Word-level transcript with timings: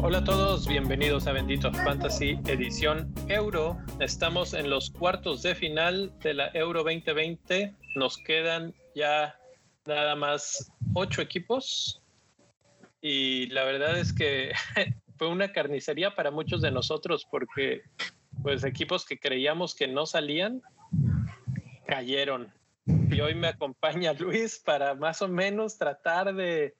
Hola 0.00 0.18
a 0.18 0.24
todos, 0.24 0.66
bienvenidos 0.66 1.26
a 1.26 1.32
Bendito 1.32 1.72
Fantasy 1.72 2.38
edición 2.46 3.12
Euro. 3.28 3.76
Estamos 4.00 4.54
en 4.54 4.70
los 4.70 4.90
cuartos 4.90 5.42
de 5.42 5.54
final 5.54 6.12
de 6.20 6.34
la 6.34 6.50
Euro 6.54 6.82
2020. 6.82 7.74
Nos 7.94 8.16
quedan 8.18 8.74
ya 8.94 9.38
nada 9.84 10.16
más 10.16 10.72
ocho 10.94 11.20
equipos 11.20 12.00
y 13.00 13.48
la 13.48 13.64
verdad 13.64 13.98
es 13.98 14.12
que 14.12 14.52
fue 15.18 15.28
una 15.28 15.52
carnicería 15.52 16.14
para 16.14 16.30
muchos 16.30 16.62
de 16.62 16.70
nosotros 16.70 17.26
porque 17.30 17.82
pues 18.42 18.64
equipos 18.64 19.04
que 19.04 19.18
creíamos 19.18 19.74
que 19.74 19.88
no 19.88 20.06
salían 20.06 20.62
cayeron. 21.86 22.52
Y 22.86 23.20
hoy 23.20 23.34
me 23.34 23.48
acompaña 23.48 24.12
Luis 24.18 24.60
para 24.64 24.94
más 24.94 25.22
o 25.22 25.28
menos 25.28 25.76
tratar 25.78 26.34
de 26.34 26.74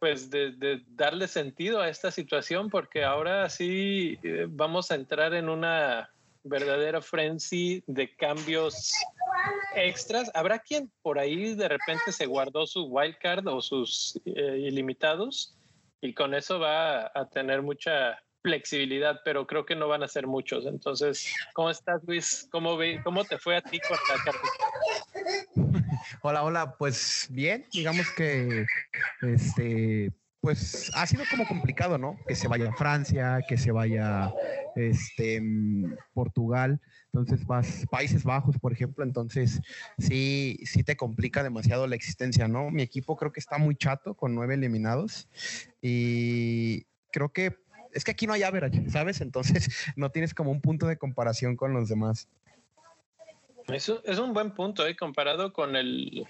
pues 0.00 0.30
de, 0.30 0.84
darle 0.90 1.26
sentido 1.26 1.80
a 1.80 1.88
esta 1.88 2.12
situación 2.12 2.70
porque 2.70 3.02
ahora 3.02 3.50
sí 3.50 4.16
eh, 4.22 4.46
vamos 4.48 4.92
a 4.92 4.94
entrar 4.94 5.34
en 5.34 5.48
una 5.48 6.08
verdadera 6.44 7.02
frenzy 7.02 7.82
de 7.88 8.14
cambios 8.14 8.92
extras. 9.74 10.30
¿Habrá 10.34 10.60
quien 10.60 10.90
por 11.02 11.18
ahí 11.18 11.54
de 11.54 11.68
repente 11.68 12.12
se 12.12 12.26
guardó 12.26 12.66
su 12.66 12.84
wildcard 12.84 13.46
o 13.48 13.60
sus 13.60 14.20
eh, 14.24 14.58
ilimitados 14.60 15.56
y 16.00 16.14
con 16.14 16.32
eso 16.32 16.60
va 16.60 17.10
a 17.12 17.28
tener 17.28 17.62
mucha 17.62 18.22
flexibilidad, 18.48 19.20
pero 19.26 19.46
creo 19.46 19.66
que 19.66 19.76
no 19.76 19.88
van 19.88 20.02
a 20.02 20.08
ser 20.08 20.26
muchos. 20.26 20.64
Entonces, 20.64 21.34
¿cómo 21.52 21.68
estás, 21.68 22.02
Luis? 22.06 22.48
¿Cómo, 22.50 22.78
te 23.24 23.38
fue 23.38 23.56
a 23.56 23.60
ti 23.60 23.78
con 23.80 23.98
la? 24.08 24.16
Hola, 26.22 26.42
hola, 26.42 26.74
pues 26.78 27.26
bien, 27.30 27.66
digamos 27.72 28.10
que 28.12 28.64
este 29.20 30.12
pues 30.40 30.90
ha 30.94 31.04
sido 31.06 31.24
como 31.28 31.46
complicado, 31.46 31.98
¿no? 31.98 32.16
Que 32.26 32.36
se 32.36 32.48
vaya 32.48 32.70
a 32.70 32.76
Francia, 32.76 33.40
que 33.46 33.58
se 33.58 33.72
vaya 33.72 34.32
este 34.76 35.42
Portugal, 36.14 36.80
entonces 37.12 37.44
vas 37.44 37.84
Países 37.90 38.22
Bajos, 38.22 38.56
por 38.58 38.72
ejemplo, 38.72 39.04
entonces 39.04 39.60
sí 39.98 40.60
sí 40.64 40.84
te 40.84 40.96
complica 40.96 41.42
demasiado 41.42 41.86
la 41.86 41.96
existencia, 41.96 42.48
¿no? 42.48 42.70
Mi 42.70 42.82
equipo 42.82 43.16
creo 43.16 43.32
que 43.32 43.40
está 43.40 43.58
muy 43.58 43.76
chato 43.76 44.14
con 44.14 44.34
nueve 44.34 44.54
eliminados 44.54 45.28
y 45.82 46.86
creo 47.10 47.30
que 47.30 47.67
es 47.92 48.04
que 48.04 48.10
aquí 48.10 48.26
no 48.26 48.32
hay 48.32 48.42
average, 48.42 48.90
¿sabes? 48.90 49.20
Entonces 49.20 49.68
no 49.96 50.10
tienes 50.10 50.34
como 50.34 50.50
un 50.50 50.60
punto 50.60 50.86
de 50.86 50.96
comparación 50.96 51.56
con 51.56 51.72
los 51.72 51.88
demás. 51.88 52.28
Eso 53.68 54.02
es 54.04 54.18
un 54.18 54.32
buen 54.32 54.54
punto, 54.54 54.86
¿eh? 54.86 54.96
comparado 54.96 55.52
con 55.52 55.76
el 55.76 56.26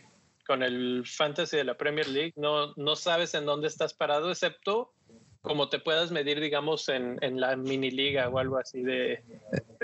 con 0.46 0.62
el 0.62 1.04
fantasy 1.06 1.58
de 1.58 1.64
la 1.64 1.76
Premier 1.76 2.08
League, 2.08 2.32
no, 2.34 2.72
no 2.76 2.96
sabes 2.96 3.34
en 3.34 3.44
dónde 3.44 3.68
estás 3.68 3.92
parado, 3.92 4.30
excepto 4.30 4.94
como 5.42 5.68
te 5.68 5.78
puedas 5.78 6.10
medir, 6.10 6.40
digamos, 6.40 6.88
en, 6.88 7.18
en 7.20 7.40
la 7.40 7.54
mini 7.56 7.90
liga 7.90 8.28
o 8.28 8.38
algo 8.38 8.58
así 8.58 8.82
de, 8.82 9.22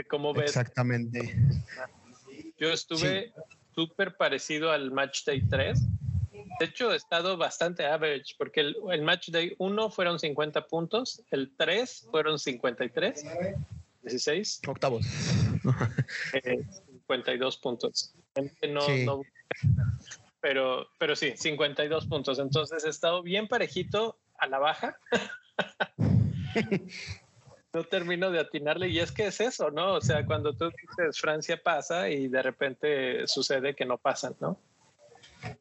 cómo 0.08 0.32
ves. 0.32 0.50
Exactamente. 0.50 1.36
Yo 2.58 2.70
estuve 2.70 3.32
súper 3.74 4.16
parecido 4.16 4.72
al 4.72 4.90
Match 4.90 5.24
Day 5.24 5.42
3 5.46 5.80
de 6.58 6.66
hecho, 6.66 6.92
he 6.92 6.96
estado 6.96 7.36
bastante 7.36 7.86
average 7.86 8.34
porque 8.38 8.60
el, 8.60 8.76
el 8.90 9.02
match 9.02 9.30
day 9.30 9.54
1 9.58 9.90
fueron 9.90 10.18
50 10.18 10.66
puntos, 10.66 11.22
el 11.30 11.52
3 11.56 12.08
fueron 12.10 12.38
53, 12.38 13.24
16. 14.02 14.60
Octavos. 14.68 15.06
52 17.06 17.54
eh, 17.54 17.58
puntos. 17.62 18.14
No, 18.68 19.22
pero, 20.40 20.86
pero 20.98 21.16
sí, 21.16 21.32
52 21.36 22.06
puntos. 22.06 22.38
Entonces 22.38 22.84
he 22.84 22.90
estado 22.90 23.22
bien 23.22 23.48
parejito 23.48 24.18
a 24.38 24.46
la 24.46 24.58
baja. 24.58 24.98
no 27.72 27.84
termino 27.84 28.30
de 28.30 28.40
atinarle 28.40 28.88
y 28.88 29.00
es 29.00 29.10
que 29.10 29.26
es 29.26 29.40
eso, 29.40 29.70
¿no? 29.70 29.94
O 29.94 30.00
sea, 30.00 30.24
cuando 30.24 30.54
tú 30.54 30.70
dices 30.70 31.18
Francia 31.18 31.60
pasa 31.62 32.08
y 32.08 32.28
de 32.28 32.42
repente 32.42 33.26
sucede 33.26 33.74
que 33.74 33.84
no 33.84 33.98
pasan, 33.98 34.36
¿no? 34.40 34.58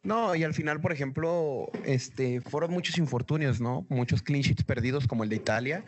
No, 0.04 0.36
y 0.36 0.44
al 0.44 0.54
final, 0.54 0.82
por 0.82 0.92
ejemplo, 0.92 1.70
este, 1.86 2.42
fueron 2.42 2.72
muchos 2.72 2.98
infortunios, 2.98 3.62
¿no? 3.62 3.86
Muchos 3.90 4.22
clean 4.22 4.42
sheets 4.42 4.64
perdidos 4.64 5.08
como 5.08 5.24
el 5.24 5.30
de 5.30 5.38
Italia. 5.38 5.86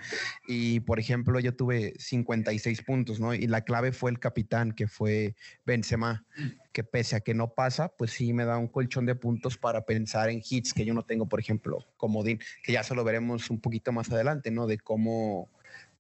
Y, 0.48 0.80
por 0.82 1.00
ejemplo, 1.00 1.40
yo 1.40 1.56
tuve 1.56 1.94
56 1.98 2.82
puntos, 2.84 3.20
¿no? 3.20 3.34
Y 3.34 3.48
la 3.48 3.62
clave 3.62 3.92
fue 3.92 4.12
el 4.12 4.20
capitán, 4.20 4.72
que 4.72 4.88
fue 4.88 5.36
Benzema, 5.66 6.26
que 6.72 6.84
pese 6.84 7.16
a 7.16 7.22
que 7.22 7.34
no 7.34 7.54
pasa, 7.54 7.90
pues 7.90 8.12
sí 8.12 8.34
me 8.34 8.46
da 8.46 8.58
un 8.58 8.68
colchón 8.68 9.06
de 9.06 9.16
puntos 9.16 9.58
para 9.58 9.86
pensar 9.86 10.30
en 10.30 10.42
hits 10.48 10.74
que 10.74 10.86
yo 10.86 10.94
no 10.94 11.04
tengo, 11.04 11.28
por 11.28 11.40
ejemplo, 11.40 11.86
comodín, 11.98 12.40
que 12.64 12.74
ya 12.74 12.84
se 12.84 12.96
lo 12.96 13.04
veremos 13.04 13.50
un 13.50 13.60
poquito 13.60 13.92
más 13.92 14.12
adelante, 14.12 14.52
¿no? 14.52 14.68
De 14.68 14.78
cómo 14.78 15.50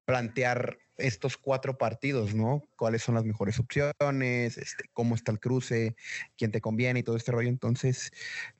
plantear 0.05 0.77
estos 0.97 1.37
cuatro 1.37 1.77
partidos, 1.77 2.33
¿no? 2.33 2.67
¿Cuáles 2.75 3.03
son 3.03 3.15
las 3.15 3.25
mejores 3.25 3.59
opciones? 3.59 4.57
Este, 4.57 4.85
¿Cómo 4.93 5.15
está 5.15 5.31
el 5.31 5.39
cruce? 5.39 5.95
¿Quién 6.37 6.51
te 6.51 6.61
conviene? 6.61 6.99
Y 6.99 7.03
todo 7.03 7.17
este 7.17 7.31
rollo. 7.31 7.49
Entonces, 7.49 8.11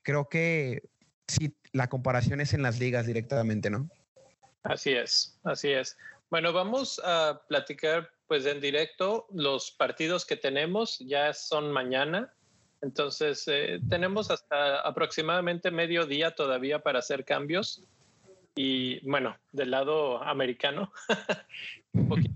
creo 0.02 0.28
que 0.28 0.84
sí, 1.28 1.56
la 1.72 1.88
comparación 1.88 2.42
es 2.42 2.54
en 2.54 2.62
las 2.62 2.80
ligas 2.80 3.06
directamente, 3.06 3.70
¿no? 3.70 3.90
Así 4.64 4.92
es, 4.92 5.40
así 5.44 5.72
es. 5.72 5.98
Bueno, 6.30 6.52
vamos 6.52 7.00
a 7.04 7.42
platicar 7.48 8.10
pues 8.28 8.46
en 8.48 8.60
directo 8.60 9.28
los 9.32 9.72
partidos 9.72 10.26
que 10.26 10.36
tenemos, 10.36 11.00
ya 11.00 11.32
son 11.34 11.72
mañana. 11.72 12.34
Entonces, 12.82 13.44
eh, 13.48 13.80
tenemos 13.90 14.32
hasta 14.32 14.82
aproximadamente 14.82 15.70
medio 15.70 16.06
día 16.06 16.32
todavía 16.32 16.80
para 16.80 17.00
hacer 17.00 17.24
cambios 17.24 17.86
y 18.56 19.08
bueno, 19.08 19.38
del 19.52 19.72
lado 19.72 20.24
americano, 20.24 20.92
un 21.94 22.08
poquito 22.08 22.36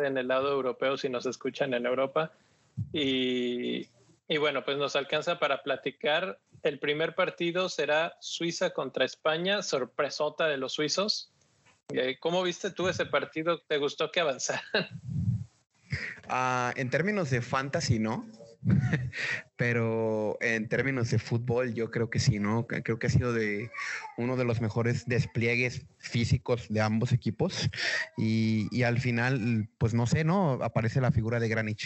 en 0.00 0.16
el 0.16 0.28
lado 0.28 0.50
europeo 0.52 0.96
si 0.96 1.08
nos 1.08 1.26
escuchan 1.26 1.74
en 1.74 1.86
Europa. 1.86 2.32
Y, 2.92 3.88
y, 4.28 4.36
bueno, 4.38 4.64
pues 4.64 4.78
nos 4.78 4.96
alcanza 4.96 5.38
para 5.38 5.62
platicar. 5.62 6.38
El 6.62 6.78
primer 6.78 7.14
partido 7.14 7.68
será 7.68 8.16
Suiza 8.20 8.70
contra 8.70 9.04
España, 9.04 9.62
sorpresota 9.62 10.46
de 10.46 10.56
los 10.56 10.72
suizos. 10.72 11.32
Eh, 11.90 12.18
¿Cómo 12.20 12.42
viste 12.42 12.70
tú 12.70 12.88
ese 12.88 13.06
partido? 13.06 13.60
¿Te 13.60 13.78
gustó 13.78 14.10
que 14.10 14.20
avanzaran? 14.20 14.62
Ah, 16.28 16.72
en 16.76 16.90
términos 16.90 17.30
de 17.30 17.40
fantasy, 17.40 17.98
¿no? 17.98 18.26
Pero 19.56 20.38
en 20.40 20.68
términos 20.68 21.10
de 21.10 21.18
fútbol, 21.18 21.74
yo 21.74 21.90
creo 21.90 22.10
que 22.10 22.18
sí, 22.18 22.38
¿no? 22.38 22.66
Creo 22.66 22.98
que 22.98 23.06
ha 23.06 23.10
sido 23.10 23.32
de 23.32 23.70
uno 24.16 24.36
de 24.36 24.44
los 24.44 24.60
mejores 24.60 25.06
despliegues 25.06 25.86
físicos 25.98 26.66
de 26.68 26.80
ambos 26.80 27.12
equipos. 27.12 27.70
Y, 28.16 28.82
al 28.82 29.00
final, 29.00 29.68
pues 29.78 29.94
no 29.94 30.06
sé, 30.06 30.24
¿no? 30.24 30.54
Aparece 30.62 31.00
la 31.00 31.12
figura 31.12 31.40
de 31.40 31.48
Granit 31.48 31.78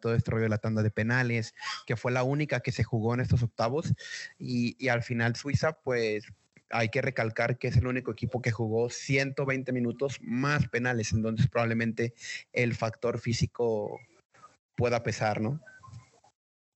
todo 0.00 0.14
este 0.14 0.30
rollo 0.30 0.44
de 0.44 0.48
la 0.48 0.58
tanda 0.58 0.82
de 0.82 0.90
penales, 0.90 1.54
que 1.86 1.96
fue 1.96 2.12
la 2.12 2.22
única 2.22 2.60
que 2.60 2.72
se 2.72 2.84
jugó 2.84 3.14
en 3.14 3.20
estos 3.20 3.42
octavos. 3.42 3.94
Y, 4.38 4.76
y 4.78 4.88
al 4.88 5.02
final 5.02 5.36
Suiza, 5.36 5.72
pues 5.72 6.24
hay 6.70 6.88
que 6.88 7.02
recalcar 7.02 7.58
que 7.58 7.68
es 7.68 7.76
el 7.76 7.86
único 7.86 8.10
equipo 8.10 8.42
que 8.42 8.50
jugó 8.50 8.90
120 8.90 9.72
minutos 9.72 10.18
más 10.20 10.68
penales, 10.68 11.12
entonces 11.12 11.48
probablemente 11.48 12.14
el 12.52 12.74
factor 12.74 13.20
físico 13.20 14.00
pueda 14.74 15.02
pesar, 15.02 15.40
¿no? 15.40 15.60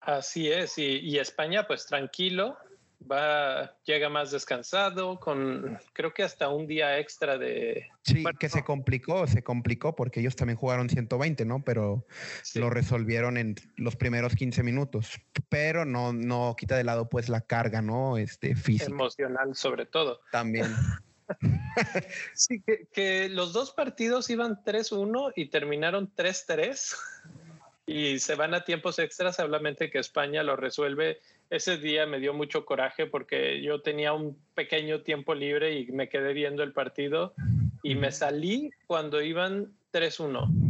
Así 0.00 0.50
es, 0.50 0.78
y, 0.78 1.18
España 1.18 1.66
pues 1.66 1.84
tranquilo, 1.86 2.56
va, 3.10 3.76
llega 3.84 4.08
más 4.08 4.30
descansado, 4.30 5.20
con 5.20 5.78
creo 5.92 6.14
que 6.14 6.22
hasta 6.22 6.48
un 6.48 6.66
día 6.66 6.98
extra 6.98 7.36
de... 7.36 7.86
Sí, 8.02 8.24
que 8.38 8.48
se 8.48 8.64
complicó, 8.64 9.26
se 9.26 9.42
complicó 9.42 9.94
porque 9.94 10.20
ellos 10.20 10.36
también 10.36 10.56
jugaron 10.56 10.88
120, 10.88 11.44
¿no? 11.44 11.62
Pero 11.62 12.06
lo 12.54 12.70
resolvieron 12.70 13.36
en 13.36 13.56
los 13.76 13.96
primeros 13.96 14.34
15 14.34 14.62
minutos, 14.62 15.20
pero 15.50 15.84
no, 15.84 16.14
no 16.14 16.56
quita 16.56 16.76
de 16.76 16.84
lado 16.84 17.10
pues 17.10 17.28
la 17.28 17.42
carga, 17.42 17.82
¿no? 17.82 18.16
Este, 18.16 18.56
física. 18.56 18.90
Emocional 18.90 19.54
sobre 19.54 19.84
todo. 19.84 20.20
También. 20.32 20.74
sí, 22.34 22.62
que, 22.62 22.88
que 22.90 23.28
los 23.28 23.52
dos 23.52 23.72
partidos 23.72 24.30
iban 24.30 24.64
3-1 24.64 25.34
y 25.36 25.50
terminaron 25.50 26.10
3-3 26.14 26.96
y 27.90 28.20
se 28.20 28.36
van 28.36 28.54
a 28.54 28.64
tiempos 28.64 29.00
extras, 29.00 29.36
solamente 29.36 29.90
que 29.90 29.98
España 29.98 30.44
lo 30.44 30.54
resuelve. 30.54 31.18
Ese 31.50 31.76
día 31.76 32.06
me 32.06 32.20
dio 32.20 32.32
mucho 32.32 32.64
coraje 32.64 33.06
porque 33.06 33.60
yo 33.62 33.82
tenía 33.82 34.12
un 34.12 34.38
pequeño 34.54 35.00
tiempo 35.00 35.34
libre 35.34 35.76
y 35.76 35.86
me 35.90 36.08
quedé 36.08 36.32
viendo 36.32 36.62
el 36.62 36.72
partido 36.72 37.34
y 37.82 37.96
me 37.96 38.12
salí 38.12 38.70
cuando 38.86 39.20
iban 39.20 39.72
3-1. 39.92 40.69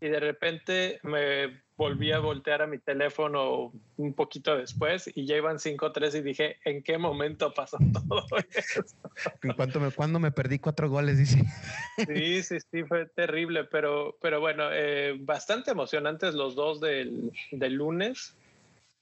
Y 0.00 0.08
de 0.08 0.20
repente 0.20 0.98
me 1.02 1.60
volví 1.76 2.12
a 2.12 2.18
voltear 2.18 2.62
a 2.62 2.66
mi 2.66 2.78
teléfono 2.78 3.72
un 3.96 4.12
poquito 4.14 4.56
después 4.56 5.10
y 5.14 5.26
ya 5.26 5.36
iban 5.36 5.56
5-3 5.56 6.18
y 6.18 6.20
dije, 6.20 6.56
¿en 6.64 6.82
qué 6.82 6.98
momento 6.98 7.54
pasó 7.54 7.78
todo 8.08 8.26
esto? 8.54 8.84
¿En 9.42 9.52
cuánto 9.52 9.80
me, 9.80 9.90
cuando 9.90 10.18
me 10.18 10.30
perdí 10.30 10.58
cuatro 10.58 10.90
goles? 10.90 11.18
Dice. 11.18 11.42
Sí, 12.06 12.42
sí, 12.42 12.58
sí, 12.70 12.84
fue 12.84 13.06
terrible, 13.06 13.64
pero, 13.64 14.16
pero 14.20 14.40
bueno, 14.40 14.64
eh, 14.72 15.16
bastante 15.20 15.70
emocionantes 15.70 16.34
los 16.34 16.54
dos 16.54 16.80
del, 16.80 17.32
del 17.50 17.74
lunes. 17.74 18.34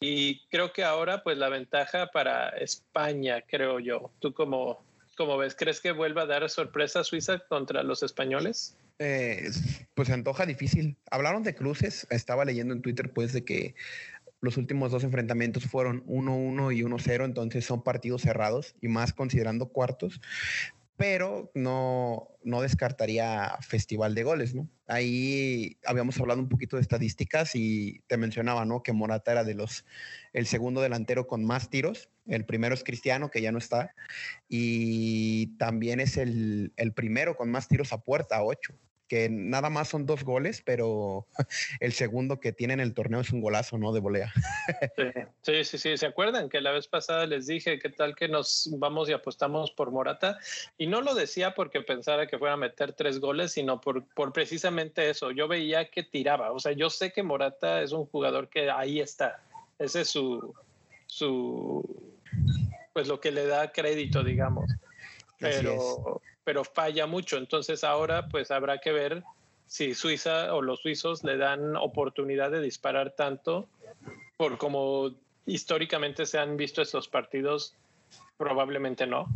Y 0.00 0.46
creo 0.48 0.72
que 0.72 0.84
ahora, 0.84 1.24
pues 1.24 1.38
la 1.38 1.48
ventaja 1.48 2.06
para 2.12 2.50
España, 2.50 3.42
creo 3.42 3.80
yo. 3.80 4.12
¿Tú 4.20 4.32
cómo, 4.32 4.84
cómo 5.16 5.36
ves? 5.36 5.56
¿Crees 5.56 5.80
que 5.80 5.90
vuelva 5.90 6.22
a 6.22 6.26
dar 6.26 6.48
sorpresa 6.48 7.02
Suiza 7.02 7.40
contra 7.40 7.82
los 7.82 8.04
españoles? 8.04 8.76
Eh, 8.98 9.50
pues 9.94 10.08
se 10.08 10.14
antoja 10.14 10.46
difícil. 10.46 10.96
Hablaron 11.10 11.42
de 11.42 11.54
cruces. 11.54 12.06
Estaba 12.10 12.44
leyendo 12.44 12.74
en 12.74 12.82
Twitter, 12.82 13.12
pues, 13.12 13.32
de 13.32 13.44
que 13.44 13.74
los 14.40 14.56
últimos 14.56 14.92
dos 14.92 15.04
enfrentamientos 15.04 15.64
fueron 15.64 16.04
1-1 16.06 16.72
y 16.76 16.82
1-0, 16.82 17.24
entonces 17.24 17.64
son 17.64 17.82
partidos 17.82 18.22
cerrados 18.22 18.76
y 18.80 18.88
más 18.88 19.12
considerando 19.12 19.68
cuartos 19.68 20.20
pero 20.98 21.52
no, 21.54 22.28
no 22.42 22.60
descartaría 22.60 23.56
festival 23.60 24.16
de 24.16 24.24
goles, 24.24 24.56
¿no? 24.56 24.68
Ahí 24.88 25.78
habíamos 25.86 26.18
hablado 26.18 26.40
un 26.40 26.48
poquito 26.48 26.74
de 26.74 26.82
estadísticas 26.82 27.54
y 27.54 28.00
te 28.08 28.16
mencionaba, 28.16 28.64
¿no? 28.64 28.82
Que 28.82 28.92
Morata 28.92 29.30
era 29.30 29.44
de 29.44 29.54
los, 29.54 29.84
el 30.32 30.46
segundo 30.46 30.80
delantero 30.80 31.28
con 31.28 31.44
más 31.44 31.70
tiros. 31.70 32.10
El 32.26 32.44
primero 32.44 32.74
es 32.74 32.82
Cristiano, 32.82 33.30
que 33.30 33.40
ya 33.40 33.52
no 33.52 33.58
está. 33.58 33.94
Y 34.48 35.56
también 35.56 36.00
es 36.00 36.16
el, 36.16 36.72
el 36.76 36.92
primero 36.92 37.36
con 37.36 37.48
más 37.48 37.68
tiros 37.68 37.92
a 37.92 37.98
puerta, 37.98 38.42
ocho 38.42 38.74
que 39.08 39.28
nada 39.30 39.70
más 39.70 39.88
son 39.88 40.06
dos 40.06 40.22
goles, 40.22 40.62
pero 40.64 41.26
el 41.80 41.92
segundo 41.92 42.40
que 42.40 42.52
tiene 42.52 42.74
en 42.74 42.80
el 42.80 42.94
torneo 42.94 43.20
es 43.20 43.32
un 43.32 43.40
golazo, 43.40 43.78
¿no? 43.78 43.92
De 43.92 44.00
volea. 44.00 44.32
Sí, 45.42 45.64
sí, 45.64 45.78
sí, 45.78 45.96
¿Se 45.96 46.04
acuerdan 46.04 46.50
que 46.50 46.60
la 46.60 46.72
vez 46.72 46.88
pasada 46.88 47.24
les 47.24 47.46
dije 47.46 47.78
qué 47.78 47.88
tal 47.88 48.14
que 48.14 48.28
nos 48.28 48.68
vamos 48.76 49.08
y 49.08 49.12
apostamos 49.12 49.70
por 49.70 49.90
Morata? 49.90 50.38
Y 50.76 50.86
no 50.86 51.00
lo 51.00 51.14
decía 51.14 51.54
porque 51.54 51.80
pensara 51.80 52.26
que 52.26 52.38
fuera 52.38 52.54
a 52.54 52.58
meter 52.58 52.92
tres 52.92 53.18
goles, 53.18 53.52
sino 53.52 53.80
por, 53.80 54.04
por 54.08 54.32
precisamente 54.32 55.08
eso. 55.08 55.30
Yo 55.30 55.48
veía 55.48 55.88
que 55.90 56.02
tiraba. 56.02 56.52
O 56.52 56.58
sea, 56.58 56.72
yo 56.72 56.90
sé 56.90 57.12
que 57.12 57.22
Morata 57.22 57.80
es 57.80 57.92
un 57.92 58.04
jugador 58.06 58.48
que 58.48 58.70
ahí 58.70 59.00
está. 59.00 59.42
Ese 59.78 60.02
es 60.02 60.08
su, 60.08 60.54
su, 61.06 62.12
pues 62.92 63.08
lo 63.08 63.20
que 63.20 63.32
le 63.32 63.46
da 63.46 63.72
crédito, 63.72 64.22
digamos. 64.22 64.70
Pero, 65.38 66.20
pero 66.48 66.64
falla 66.64 67.06
mucho. 67.06 67.36
Entonces 67.36 67.84
ahora 67.84 68.26
pues 68.26 68.50
habrá 68.50 68.78
que 68.78 68.90
ver 68.90 69.22
si 69.66 69.94
Suiza 69.94 70.54
o 70.54 70.62
los 70.62 70.80
suizos 70.80 71.22
le 71.22 71.36
dan 71.36 71.76
oportunidad 71.76 72.50
de 72.50 72.62
disparar 72.62 73.10
tanto 73.10 73.68
por 74.38 74.56
como 74.56 75.10
históricamente 75.44 76.24
se 76.24 76.38
han 76.38 76.56
visto 76.56 76.80
estos 76.80 77.06
partidos, 77.06 77.74
probablemente 78.38 79.06
no. 79.06 79.26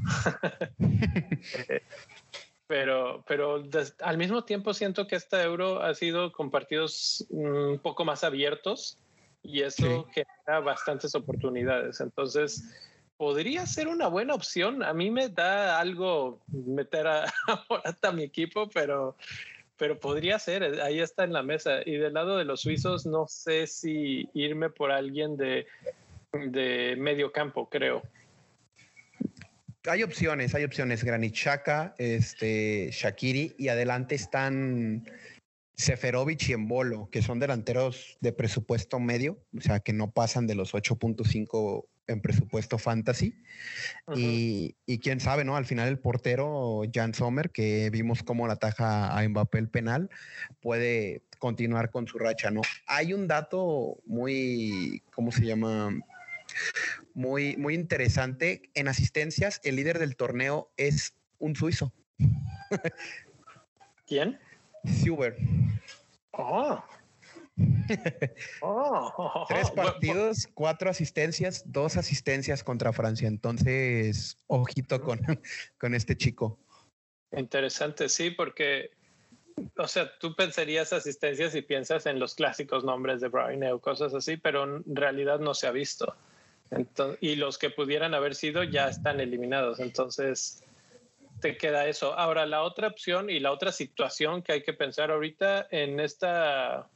pero 2.66 3.22
pero 3.26 3.62
al 4.00 4.16
mismo 4.16 4.44
tiempo 4.44 4.72
siento 4.72 5.06
que 5.06 5.16
este 5.16 5.38
euro 5.42 5.82
ha 5.82 5.94
sido 5.94 6.32
con 6.32 6.50
partidos 6.50 7.26
un 7.28 7.78
poco 7.78 8.06
más 8.06 8.24
abiertos 8.24 8.96
y 9.42 9.60
eso 9.60 10.06
genera 10.14 10.60
bastantes 10.60 11.14
oportunidades. 11.14 12.00
Entonces, 12.00 12.64
podría 13.22 13.66
ser 13.66 13.86
una 13.86 14.08
buena 14.08 14.34
opción. 14.34 14.82
A 14.82 14.92
mí 14.92 15.08
me 15.08 15.28
da 15.28 15.78
algo 15.78 16.40
meter 16.48 17.06
a, 17.06 17.32
Morata 17.70 18.08
a 18.08 18.12
mi 18.12 18.24
equipo, 18.24 18.68
pero, 18.68 19.16
pero 19.76 20.00
podría 20.00 20.40
ser. 20.40 20.64
Ahí 20.80 20.98
está 20.98 21.22
en 21.22 21.32
la 21.32 21.44
mesa. 21.44 21.82
Y 21.86 21.98
del 21.98 22.14
lado 22.14 22.36
de 22.36 22.44
los 22.44 22.62
suizos, 22.62 23.06
no 23.06 23.28
sé 23.28 23.68
si 23.68 24.28
irme 24.34 24.70
por 24.70 24.90
alguien 24.90 25.36
de, 25.36 25.68
de 26.32 26.96
medio 26.98 27.30
campo, 27.30 27.68
creo. 27.68 28.02
Hay 29.86 30.02
opciones, 30.02 30.56
hay 30.56 30.64
opciones. 30.64 31.04
Granit 31.04 31.36
este, 31.98 32.90
Shakiri 32.90 33.54
y 33.56 33.68
adelante 33.68 34.16
están 34.16 35.08
Seferovic 35.76 36.48
y 36.48 36.54
Embolo, 36.54 37.08
que 37.12 37.22
son 37.22 37.38
delanteros 37.38 38.18
de 38.20 38.32
presupuesto 38.32 38.98
medio, 38.98 39.38
o 39.56 39.60
sea, 39.60 39.78
que 39.78 39.92
no 39.92 40.10
pasan 40.10 40.48
de 40.48 40.56
los 40.56 40.74
8.5 40.74 41.86
en 42.06 42.20
presupuesto 42.20 42.78
fantasy. 42.78 43.34
y, 44.14 44.74
quién 44.98 45.20
sabe, 45.20 45.44
¿no? 45.44 45.56
Al 45.56 45.66
final 45.66 45.88
el 45.88 45.98
portero 45.98 46.82
Jan 46.92 47.14
Sommer, 47.14 47.50
que 47.50 47.90
vimos 47.90 48.22
cómo 48.22 48.46
la 48.46 48.54
ataja 48.54 49.16
a 49.16 49.28
Mbappé 49.28 49.58
el 49.58 49.68
penal, 49.68 50.10
puede 50.60 51.22
continuar 51.38 51.90
con 51.90 52.06
su 52.06 52.18
racha, 52.18 52.50
¿no? 52.50 52.62
Hay 52.86 53.12
un 53.12 53.26
dato 53.26 53.98
muy, 54.06 55.02
¿cómo 55.14 55.32
se 55.32 55.46
llama? 55.46 55.90
Muy, 57.14 57.56
muy 57.56 57.74
interesante. 57.74 58.70
En 58.74 58.88
asistencias, 58.88 59.60
el 59.64 59.76
líder 59.76 59.98
del 59.98 60.16
torneo 60.16 60.70
es 60.76 61.14
un 61.38 61.56
suizo. 61.56 61.92
¿Quién? 64.06 64.38
Suber. 65.02 65.36
Oh. 66.32 66.82
oh. 68.62 69.44
Tres 69.48 69.70
partidos, 69.70 70.48
cuatro 70.54 70.90
asistencias, 70.90 71.64
dos 71.66 71.96
asistencias 71.96 72.64
contra 72.64 72.92
Francia. 72.92 73.28
Entonces, 73.28 74.36
ojito 74.46 75.00
con, 75.00 75.20
con 75.78 75.94
este 75.94 76.16
chico. 76.16 76.58
Interesante, 77.32 78.08
sí, 78.08 78.30
porque, 78.30 78.90
o 79.76 79.88
sea, 79.88 80.18
tú 80.18 80.34
pensarías 80.34 80.92
asistencias 80.92 81.54
y 81.54 81.62
piensas 81.62 82.06
en 82.06 82.18
los 82.18 82.34
clásicos 82.34 82.84
nombres 82.84 83.20
de 83.20 83.28
Brian 83.28 83.62
o 83.72 83.80
cosas 83.80 84.12
así, 84.14 84.36
pero 84.36 84.64
en 84.64 84.96
realidad 84.96 85.38
no 85.38 85.54
se 85.54 85.66
ha 85.66 85.70
visto. 85.70 86.14
y 87.20 87.36
los 87.36 87.58
que 87.58 87.70
pudieran 87.70 88.14
haber 88.14 88.34
sido 88.34 88.64
ya 88.64 88.88
están 88.88 89.20
eliminados. 89.20 89.80
Entonces, 89.80 90.62
te 91.40 91.56
queda 91.56 91.86
eso. 91.86 92.18
Ahora, 92.18 92.46
la 92.46 92.62
otra 92.62 92.88
opción 92.88 93.28
y 93.28 93.40
la 93.40 93.50
otra 93.50 93.72
situación 93.72 94.42
que 94.42 94.52
hay 94.52 94.62
que 94.62 94.72
pensar 94.72 95.10
ahorita 95.10 95.68
en 95.70 96.00
esta, 96.00 96.88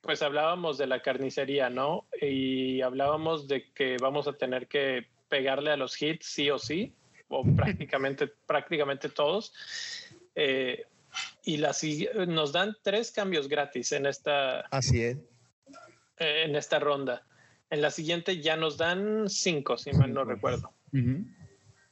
pues 0.00 0.22
hablábamos 0.22 0.78
de 0.78 0.86
la 0.86 1.02
carnicería, 1.02 1.70
¿no? 1.70 2.06
Y 2.20 2.80
hablábamos 2.80 3.48
de 3.48 3.70
que 3.72 3.96
vamos 4.00 4.26
a 4.28 4.32
tener 4.32 4.66
que 4.66 5.06
pegarle 5.28 5.70
a 5.70 5.76
los 5.76 6.00
hits 6.00 6.26
sí 6.26 6.50
o 6.50 6.58
sí, 6.58 6.94
o 7.28 7.44
prácticamente, 7.56 8.28
prácticamente 8.46 9.08
todos. 9.08 9.52
Eh, 10.34 10.84
y 11.44 11.56
las, 11.56 11.82
nos 12.28 12.52
dan 12.52 12.76
tres 12.82 13.10
cambios 13.10 13.48
gratis 13.48 13.92
en 13.92 14.06
esta. 14.06 14.60
Así 14.70 15.02
es. 15.02 15.18
En 16.18 16.54
esta 16.54 16.78
ronda. 16.78 17.26
En 17.70 17.82
la 17.82 17.90
siguiente 17.90 18.40
ya 18.40 18.56
nos 18.56 18.76
dan 18.76 19.28
cinco, 19.28 19.78
si 19.78 19.92
mal 19.92 20.12
no 20.12 20.24
recuerdo 20.24 20.72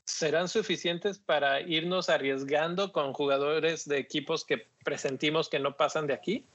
serán 0.08 0.48
suficientes 0.48 1.18
para 1.18 1.60
irnos 1.60 2.08
arriesgando 2.08 2.92
con 2.92 3.12
jugadores 3.12 3.86
de 3.86 3.98
equipos 3.98 4.42
que 4.42 4.66
presentimos 4.82 5.50
que 5.50 5.58
no 5.58 5.76
pasan 5.76 6.06
de 6.06 6.14
aquí? 6.14 6.46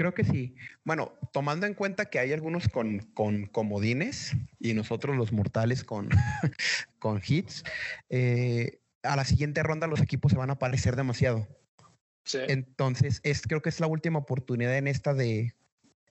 Creo 0.00 0.14
que 0.14 0.24
sí. 0.24 0.54
Bueno, 0.82 1.12
tomando 1.30 1.66
en 1.66 1.74
cuenta 1.74 2.06
que 2.06 2.18
hay 2.18 2.32
algunos 2.32 2.68
con, 2.68 3.00
con 3.12 3.44
comodines 3.44 4.34
y 4.58 4.72
nosotros 4.72 5.14
los 5.14 5.30
mortales 5.30 5.84
con, 5.84 6.08
con 6.98 7.20
hits, 7.22 7.64
eh, 8.08 8.80
a 9.02 9.14
la 9.14 9.26
siguiente 9.26 9.62
ronda 9.62 9.86
los 9.86 10.00
equipos 10.00 10.32
se 10.32 10.38
van 10.38 10.48
a 10.48 10.58
parecer 10.58 10.96
demasiado. 10.96 11.46
Entonces, 12.32 13.20
es, 13.24 13.42
creo 13.42 13.60
que 13.60 13.68
es 13.68 13.78
la 13.78 13.88
última 13.88 14.20
oportunidad 14.20 14.74
en 14.78 14.88
esta 14.88 15.12
de 15.12 15.52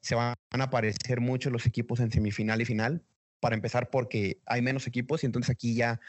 se 0.01 0.13
van 0.13 0.35
a 0.51 0.63
aparecer 0.63 1.19
mucho 1.19 1.49
los 1.49 1.65
equipos 1.65 1.99
en 1.99 2.11
semifinal 2.11 2.61
y 2.61 2.65
final 2.65 3.03
para 3.39 3.55
empezar 3.55 3.89
porque 3.89 4.39
hay 4.45 4.61
menos 4.61 4.85
equipos 4.85 5.23
y 5.23 5.25
entonces 5.25 5.49
aquí 5.49 5.73
ya 5.73 5.99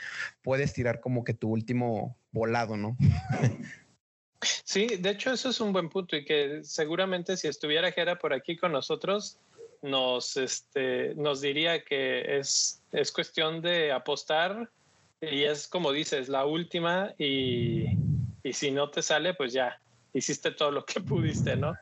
puedes 0.42 0.75
tirar 0.75 1.00
como 1.00 1.25
que 1.25 1.32
tu 1.32 1.49
último 1.49 2.18
volado, 2.30 2.76
¿no? 2.76 2.99
Sí, 4.42 4.87
de 4.87 5.11
hecho 5.11 5.32
eso 5.32 5.50
es 5.50 5.61
un 5.61 5.73
buen 5.73 5.88
punto 5.88 6.16
y 6.16 6.25
que 6.25 6.61
seguramente 6.62 7.37
si 7.37 7.49
estuviera 7.49 7.92
Jera 7.92 8.18
por 8.18 8.32
aquí 8.32 8.56
con 8.56 8.73
nosotros 8.73 9.38
nos, 9.82 10.37
este, 10.37 11.14
nos 11.14 11.40
diría 11.40 11.85
que 11.85 12.38
es, 12.38 12.82
es 12.92 13.12
cuestión 13.12 13.61
de 13.61 13.92
apostar 13.92 14.70
y 15.20 15.42
es 15.44 15.68
como 15.68 15.92
dices, 15.92 16.28
la 16.28 16.47
última 16.47 17.14
y, 17.18 17.87
y 18.42 18.52
si 18.52 18.70
no 18.70 18.90
te 18.90 19.02
sale, 19.02 19.35
pues 19.35 19.52
ya 19.52 19.80
hiciste 20.14 20.50
todo 20.52 20.70
lo 20.70 20.85
que 20.85 21.00
pudiste, 21.00 21.56
¿no? 21.56 21.75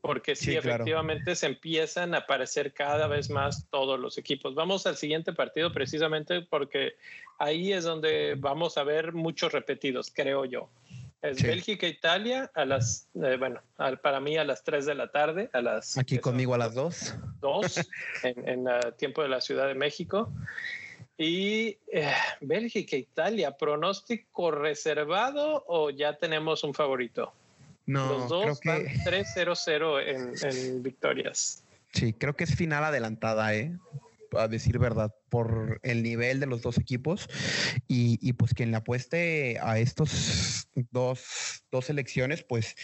porque 0.00 0.36
sí, 0.36 0.54
efectivamente 0.54 1.34
se 1.34 1.46
empiezan 1.46 2.14
a 2.14 2.18
aparecer 2.18 2.72
cada 2.72 3.06
vez 3.06 3.30
más 3.30 3.66
todos 3.70 3.98
los 3.98 4.18
equipos. 4.18 4.54
Vamos 4.54 4.86
al 4.86 4.96
siguiente 4.96 5.32
partido 5.32 5.72
precisamente 5.72 6.42
porque 6.42 6.94
ahí 7.38 7.72
es 7.72 7.84
donde 7.84 8.34
vamos 8.36 8.78
a 8.78 8.84
ver 8.84 9.12
muchos 9.12 9.52
repetidos, 9.52 10.10
creo 10.14 10.44
yo. 10.44 10.68
Es 11.24 11.42
Bélgica, 11.42 11.86
Italia, 11.86 12.50
a 12.54 12.66
las, 12.66 13.08
eh, 13.14 13.36
bueno, 13.38 13.58
para 14.02 14.20
mí 14.20 14.36
a 14.36 14.44
las 14.44 14.62
3 14.62 14.84
de 14.84 14.94
la 14.94 15.10
tarde, 15.10 15.48
a 15.54 15.62
las... 15.62 15.96
Aquí 15.96 16.18
conmigo 16.18 16.54
a 16.54 16.58
las 16.58 16.74
2. 16.74 17.14
2, 17.40 17.80
en, 18.24 18.48
en 18.48 18.68
uh, 18.68 18.92
tiempo 18.98 19.22
de 19.22 19.30
la 19.30 19.40
Ciudad 19.40 19.66
de 19.66 19.74
México. 19.74 20.30
Y 21.16 21.78
eh, 21.90 22.12
Bélgica, 22.42 22.96
Italia, 22.96 23.56
¿pronóstico 23.56 24.50
reservado 24.50 25.64
o 25.66 25.88
ya 25.88 26.18
tenemos 26.18 26.62
un 26.62 26.74
favorito? 26.74 27.32
No, 27.86 28.06
Los 28.06 28.28
dos 28.28 28.60
creo 28.60 28.84
que... 28.84 28.92
3-0-0 28.92 30.02
en, 30.06 30.34
en 30.46 30.82
victorias. 30.82 31.64
Sí, 31.94 32.12
creo 32.12 32.36
que 32.36 32.44
es 32.44 32.54
final 32.54 32.84
adelantada, 32.84 33.54
¿eh? 33.54 33.72
a 34.36 34.48
decir 34.48 34.78
verdad, 34.78 35.14
por 35.34 35.80
el 35.82 36.04
nivel 36.04 36.38
de 36.38 36.46
los 36.46 36.62
dos 36.62 36.78
equipos. 36.78 37.28
Y, 37.88 38.20
y 38.22 38.34
pues 38.34 38.54
quien 38.54 38.70
le 38.70 38.76
apueste 38.76 39.58
a 39.60 39.80
estos 39.80 40.68
dos, 40.92 41.64
dos 41.72 41.86
selecciones, 41.86 42.44
pues 42.44 42.76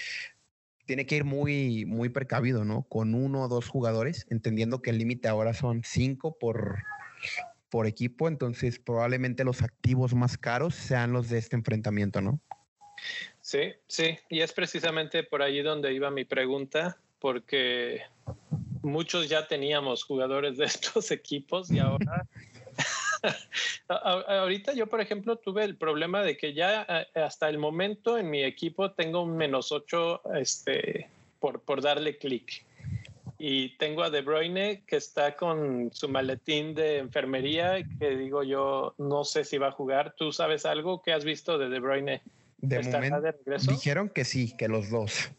tiene 0.85 1.07
que 1.07 1.15
ir 1.15 1.25
muy, 1.25 1.85
muy 1.85 2.09
precavido, 2.09 2.65
¿no? 2.65 2.83
Con 2.89 3.15
uno 3.15 3.43
o 3.43 3.49
dos 3.49 3.69
jugadores, 3.69 4.27
entendiendo 4.31 4.83
que 4.83 4.91
el 4.91 4.99
límite 4.99 5.29
ahora 5.29 5.55
son 5.55 5.83
cinco 5.85 6.39
por, 6.41 6.83
por 7.69 7.87
equipo, 7.87 8.27
entonces 8.27 8.81
probablemente 8.81 9.45
los 9.45 9.63
activos 9.63 10.17
más 10.17 10.37
caros 10.37 10.75
sean 10.75 11.13
los 11.13 11.29
de 11.29 11.39
este 11.39 11.55
enfrentamiento, 11.55 12.21
¿no? 12.21 12.41
Sí, 13.41 13.75
sí, 13.87 14.19
y 14.29 14.41
es 14.41 14.53
precisamente 14.53 15.23
por 15.23 15.41
ahí 15.41 15.63
donde 15.63 15.93
iba 15.93 16.11
mi 16.11 16.25
pregunta, 16.25 16.99
porque 17.21 18.01
muchos 18.83 19.29
ya 19.29 19.47
teníamos 19.47 20.05
jugadores 20.05 20.57
de 20.57 20.65
estos 20.67 21.11
equipos 21.11 21.71
y 21.71 21.79
ahora 21.79 22.27
ahorita 23.89 24.73
yo 24.73 24.87
por 24.87 25.01
ejemplo 25.01 25.37
tuve 25.37 25.65
el 25.65 25.77
problema 25.77 26.23
de 26.23 26.37
que 26.37 26.55
ya 26.55 27.07
hasta 27.15 27.49
el 27.49 27.59
momento 27.59 28.17
en 28.17 28.31
mi 28.31 28.43
equipo 28.43 28.93
tengo 28.93 29.23
un 29.23 29.37
menos 29.37 29.73
8 29.73 30.23
este, 30.37 31.09
por, 31.39 31.61
por 31.61 31.83
darle 31.83 32.17
clic 32.17 32.65
y 33.43 33.71
tengo 33.79 34.03
a 34.03 34.11
De 34.11 34.21
Bruyne 34.21 34.83
que 34.87 34.97
está 34.97 35.35
con 35.35 35.91
su 35.95 36.11
maletín 36.11 36.75
de 36.75 36.99
enfermería 36.99 37.83
que 37.99 38.11
digo 38.11 38.43
yo 38.43 38.95
no 38.99 39.25
sé 39.25 39.45
si 39.47 39.57
va 39.57 39.69
a 39.69 39.73
jugar. 39.73 40.15
¿Tú 40.15 40.31
sabes 40.31 40.67
algo? 40.67 41.01
¿Qué 41.01 41.15
has 41.15 41.25
visto 41.25 41.57
de 41.57 41.71
De 41.71 41.81
Bruyne? 41.81 42.21
De 42.59 42.83
momento 42.83 43.23
dijeron 43.67 44.11
que 44.11 44.27
sí, 44.27 44.55
que 44.59 44.69
los 44.69 44.91
dos. 44.91 45.31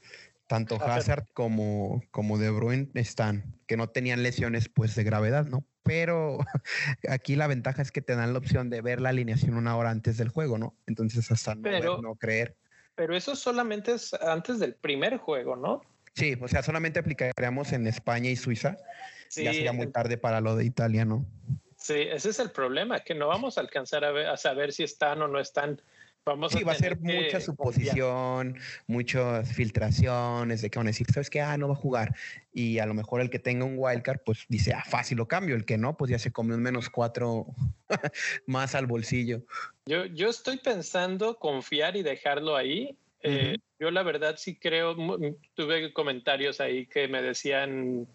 Tanto 0.51 0.75
Hazard 0.84 1.27
como, 1.34 2.03
como 2.12 2.38
De 2.38 2.50
Bruyne 2.50 2.89
están, 2.96 3.55
que 3.67 3.77
no 3.77 3.88
tenían 3.88 4.22
lesiones 4.22 4.67
pues 4.67 4.96
de 4.96 5.05
gravedad, 5.05 5.46
¿no? 5.46 5.65
Pero 5.81 6.39
aquí 7.10 7.38
la 7.38 7.48
ventaja 7.48 7.81
es 7.81 7.93
que 7.93 8.01
te 8.01 8.17
dan 8.17 8.34
la 8.34 8.39
opción 8.39 8.70
de 8.70 8.81
ver 8.81 9.00
la 9.00 9.10
alineación 9.10 9.55
una 9.55 9.77
hora 9.77 9.91
antes 9.91 10.17
del 10.17 10.27
juego, 10.27 10.58
¿no? 10.58 10.75
Entonces 10.88 11.31
hasta 11.31 11.55
no, 11.55 12.01
no 12.01 12.15
creer. 12.15 12.58
Pero 12.96 13.15
eso 13.15 13.34
solamente 13.38 13.93
es 13.93 14.13
antes 14.13 14.60
del 14.60 14.75
primer 14.75 15.20
juego, 15.20 15.55
¿no? 15.55 15.84
Sí, 16.15 16.38
o 16.41 16.50
sea, 16.50 16.62
solamente 16.62 17.00
aplicaríamos 17.00 17.72
en 17.72 17.88
España 17.88 18.29
y 18.29 18.36
Suiza. 18.36 18.75
ya 19.34 19.53
sería 19.53 19.72
muy 19.72 19.88
tarde 19.88 20.17
para 20.17 20.41
lo 20.41 20.58
de 20.58 20.65
Italia, 20.65 21.05
¿no? 21.05 21.25
Sí, 21.77 21.96
ese 21.96 22.31
es 22.31 22.39
el 22.39 22.51
problema, 22.51 23.00
que 23.00 23.15
no 23.15 23.29
vamos 23.29 23.58
a 23.58 23.62
alcanzar 23.62 24.03
a, 24.03 24.34
a 24.34 24.36
saber 24.36 24.74
si 24.74 24.84
están 24.84 25.22
o 25.22 25.29
no 25.29 25.39
están 25.39 25.81
Vamos 26.23 26.51
sí, 26.51 26.63
va 26.63 26.73
a 26.73 26.75
ser 26.75 26.99
mucha 26.99 27.41
suposición, 27.41 28.55
muchas 28.85 29.51
filtraciones 29.53 30.61
de 30.61 30.69
que 30.69 30.77
van 30.77 30.85
a 30.85 30.91
decir, 30.91 31.07
¿sabes 31.11 31.31
qué? 31.31 31.41
Ah, 31.41 31.57
no 31.57 31.67
va 31.67 31.73
a 31.73 31.77
jugar. 31.77 32.15
Y 32.53 32.77
a 32.77 32.85
lo 32.85 32.93
mejor 32.93 33.21
el 33.21 33.31
que 33.31 33.39
tenga 33.39 33.65
un 33.65 33.75
wildcard, 33.77 34.19
pues 34.23 34.45
dice, 34.47 34.73
ah, 34.73 34.83
fácil 34.87 35.17
lo 35.17 35.27
cambio. 35.27 35.55
El 35.55 35.65
que 35.65 35.79
no, 35.79 35.97
pues 35.97 36.11
ya 36.11 36.19
se 36.19 36.31
come 36.31 36.53
un 36.53 36.61
menos 36.61 36.91
cuatro 36.91 37.47
más 38.45 38.75
al 38.75 38.85
bolsillo. 38.85 39.41
Yo, 39.87 40.05
yo 40.05 40.29
estoy 40.29 40.57
pensando 40.57 41.37
confiar 41.37 41.95
y 41.95 42.03
dejarlo 42.03 42.55
ahí. 42.55 42.95
Eh, 43.23 43.57
yo 43.79 43.89
la 43.89 44.03
verdad 44.03 44.35
sí 44.37 44.55
creo, 44.55 44.95
tuve 45.55 45.91
comentarios 45.91 46.61
ahí 46.61 46.85
que 46.85 47.07
me 47.07 47.21
decían 47.23 48.07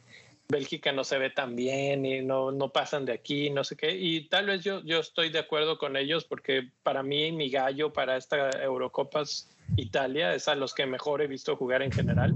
Bélgica 0.49 0.93
no 0.93 1.03
se 1.03 1.19
ve 1.19 1.31
tan 1.31 1.57
bien 1.57 2.07
y 2.07 2.23
no, 2.23 2.53
no 2.53 2.69
pasan 2.71 3.05
de 3.05 3.13
aquí, 3.13 3.51
no 3.51 3.65
sé 3.65 3.77
qué. 3.77 3.97
Y 3.97 4.29
tal 4.29 4.47
vez 4.47 4.63
yo, 4.63 4.83
yo 4.85 5.01
estoy 5.01 5.31
de 5.31 5.41
acuerdo 5.41 5.79
con 5.79 5.97
ellos 5.97 6.25
porque 6.25 6.71
para 6.83 7.03
mí 7.03 7.33
mi 7.33 7.51
gallo 7.51 7.93
para 7.93 8.17
esta 8.17 8.51
Eurocopas 8.63 9.51
Italia 9.77 10.35
es 10.35 10.47
a 10.47 10.55
los 10.55 10.75
que 10.75 10.87
mejor 10.87 11.23
he 11.23 11.27
visto 11.27 11.57
jugar 11.57 11.83
en 11.83 11.91
general. 11.91 12.35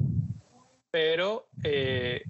Pero 0.90 1.48
eh, 1.62 2.24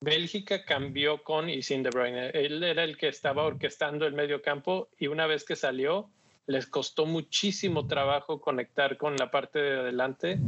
Bélgica 0.00 0.64
cambió 0.64 1.22
con 1.22 1.48
y 1.48 1.62
sin 1.62 1.82
De 1.82 1.90
Bruyne. 1.90 2.28
Él 2.30 2.62
era 2.62 2.84
el 2.84 2.98
que 2.98 3.08
estaba 3.08 3.44
orquestando 3.44 4.06
el 4.06 4.12
medio 4.12 4.42
campo 4.42 4.88
y 4.98 5.06
una 5.06 5.26
vez 5.26 5.44
que 5.44 5.56
salió 5.56 6.10
les 6.46 6.66
costó 6.66 7.06
muchísimo 7.06 7.86
trabajo 7.86 8.40
conectar 8.40 8.96
con 8.98 9.16
la 9.16 9.30
parte 9.30 9.58
de 9.58 9.80
adelante 9.80 10.38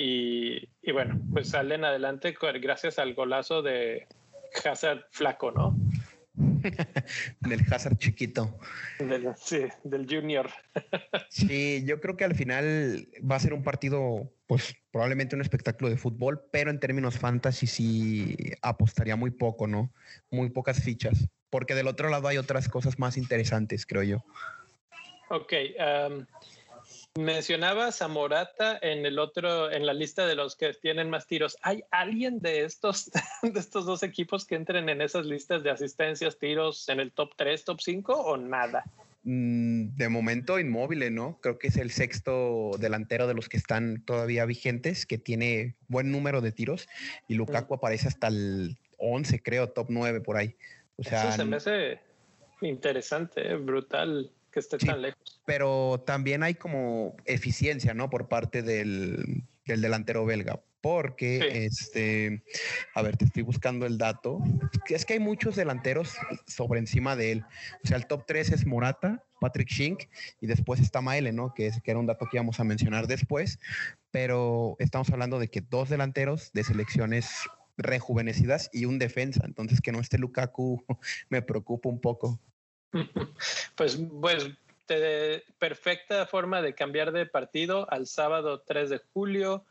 y, 0.00 0.92
bueno, 0.92 1.20
pues 1.32 1.48
salen 1.50 1.84
adelante 1.84 2.36
gracias 2.60 3.00
al 3.00 3.14
golazo 3.14 3.62
de 3.62 4.06
Hazard 4.64 5.04
flaco, 5.10 5.50
¿no? 5.50 5.76
del 7.40 7.60
Hazard 7.68 7.98
chiquito. 7.98 8.56
sí, 9.36 9.64
del 9.82 10.06
Junior. 10.08 10.48
sí, 11.30 11.82
yo 11.84 12.00
creo 12.00 12.16
que 12.16 12.24
al 12.24 12.36
final 12.36 13.08
va 13.28 13.34
a 13.34 13.40
ser 13.40 13.52
un 13.52 13.64
partido, 13.64 14.32
pues 14.46 14.76
probablemente 14.92 15.34
un 15.34 15.42
espectáculo 15.42 15.90
de 15.90 15.96
fútbol, 15.96 16.44
pero 16.52 16.70
en 16.70 16.78
términos 16.78 17.18
fantasy 17.18 17.66
sí 17.66 18.36
apostaría 18.62 19.16
muy 19.16 19.32
poco, 19.32 19.66
¿no? 19.66 19.92
Muy 20.30 20.50
pocas 20.50 20.80
fichas, 20.80 21.28
porque 21.50 21.74
del 21.74 21.88
otro 21.88 22.08
lado 22.08 22.28
hay 22.28 22.38
otras 22.38 22.68
cosas 22.68 23.00
más 23.00 23.16
interesantes, 23.16 23.84
creo 23.84 24.04
yo. 24.04 24.24
Ok, 25.30 25.52
um, 26.08 26.24
Mencionabas 27.16 28.00
a 28.00 28.08
Morata 28.08 28.78
en 28.80 29.04
el 29.04 29.18
otro, 29.18 29.70
en 29.72 29.86
la 29.86 29.92
lista 29.92 30.26
de 30.26 30.36
los 30.36 30.54
que 30.54 30.72
tienen 30.74 31.10
más 31.10 31.26
tiros. 31.26 31.56
¿Hay 31.62 31.82
alguien 31.90 32.38
de 32.38 32.64
estos, 32.64 33.10
de 33.42 33.58
estos 33.58 33.86
dos 33.86 34.02
equipos 34.02 34.44
que 34.44 34.54
entren 34.54 34.88
en 34.88 35.00
esas 35.00 35.26
listas 35.26 35.62
de 35.62 35.70
asistencias, 35.70 36.38
tiros 36.38 36.88
en 36.88 37.00
el 37.00 37.12
top 37.12 37.30
3, 37.36 37.64
top 37.64 37.80
5 37.80 38.12
o 38.12 38.36
nada? 38.36 38.84
Mm, 39.24 39.96
de 39.96 40.08
momento 40.08 40.58
inmóvil, 40.58 41.12
¿no? 41.14 41.38
Creo 41.42 41.58
que 41.58 41.68
es 41.68 41.76
el 41.76 41.90
sexto 41.90 42.70
delantero 42.78 43.26
de 43.26 43.34
los 43.34 43.48
que 43.48 43.56
están 43.56 44.02
todavía 44.04 44.44
vigentes, 44.44 45.04
que 45.04 45.18
tiene 45.18 45.74
buen 45.88 46.12
número 46.12 46.40
de 46.40 46.52
tiros 46.52 46.88
y 47.26 47.34
Lukaku 47.34 47.74
aparece 47.74 48.08
hasta 48.08 48.28
el 48.28 48.78
11, 48.96 49.42
creo, 49.42 49.70
top 49.70 49.88
9 49.90 50.20
por 50.20 50.36
ahí. 50.36 50.54
O 50.96 51.02
sea, 51.02 51.28
Eso 51.28 51.36
se 51.36 51.44
me 51.44 51.56
hace 51.56 52.00
interesante, 52.60 53.52
¿eh? 53.52 53.56
brutal 53.56 54.30
que 54.50 54.60
esté 54.60 54.78
tan 54.78 55.02
lejos. 55.02 55.40
Pero 55.44 56.02
también 56.06 56.42
hay 56.42 56.54
como 56.54 57.16
eficiencia, 57.24 57.94
¿no? 57.94 58.10
Por 58.10 58.28
parte 58.28 58.62
del, 58.62 59.44
delantero 59.64 60.24
belga. 60.24 60.60
Porque, 60.80 61.66
este, 61.66 62.44
a 62.94 63.02
ver, 63.02 63.16
te 63.16 63.24
estoy 63.24 63.42
buscando 63.42 63.84
el 63.84 63.98
dato. 63.98 64.40
Es 64.88 65.04
que 65.04 65.14
hay 65.14 65.18
muchos 65.18 65.56
delanteros 65.56 66.14
sobre 66.46 66.78
encima 66.78 67.16
de 67.16 67.32
él. 67.32 67.44
O 67.82 67.86
sea, 67.86 67.96
el 67.96 68.06
top 68.06 68.24
3 68.26 68.52
es 68.52 68.66
Morata, 68.66 69.24
Patrick 69.40 69.68
Schink 69.68 70.04
y 70.40 70.46
después 70.46 70.80
está 70.80 71.00
Maele, 71.00 71.32
¿no? 71.32 71.52
Que, 71.52 71.66
es, 71.66 71.82
que 71.82 71.90
era 71.90 71.98
un 71.98 72.06
dato 72.06 72.26
que 72.30 72.36
íbamos 72.36 72.60
a 72.60 72.64
mencionar 72.64 73.08
después. 73.08 73.58
Pero 74.12 74.76
estamos 74.78 75.10
hablando 75.10 75.40
de 75.40 75.48
que 75.48 75.60
dos 75.60 75.88
delanteros 75.88 76.52
de 76.52 76.62
selecciones 76.62 77.28
rejuvenecidas 77.78 78.68
y 78.72 78.84
un 78.84 78.98
defensa. 78.98 79.42
Entonces, 79.44 79.80
que 79.80 79.92
no 79.92 80.00
esté 80.00 80.18
Lukaku 80.18 80.84
me 81.30 81.42
preocupa 81.42 81.88
un 81.88 82.00
poco. 82.00 82.40
Pues, 83.76 83.98
pues 84.20 84.50
perfecta 85.58 86.26
forma 86.26 86.62
de 86.62 86.74
cambiar 86.74 87.12
de 87.12 87.26
partido 87.26 87.86
al 87.90 88.06
sábado 88.06 88.62
3 88.66 88.90
de 88.90 89.00
julio, 89.12 89.64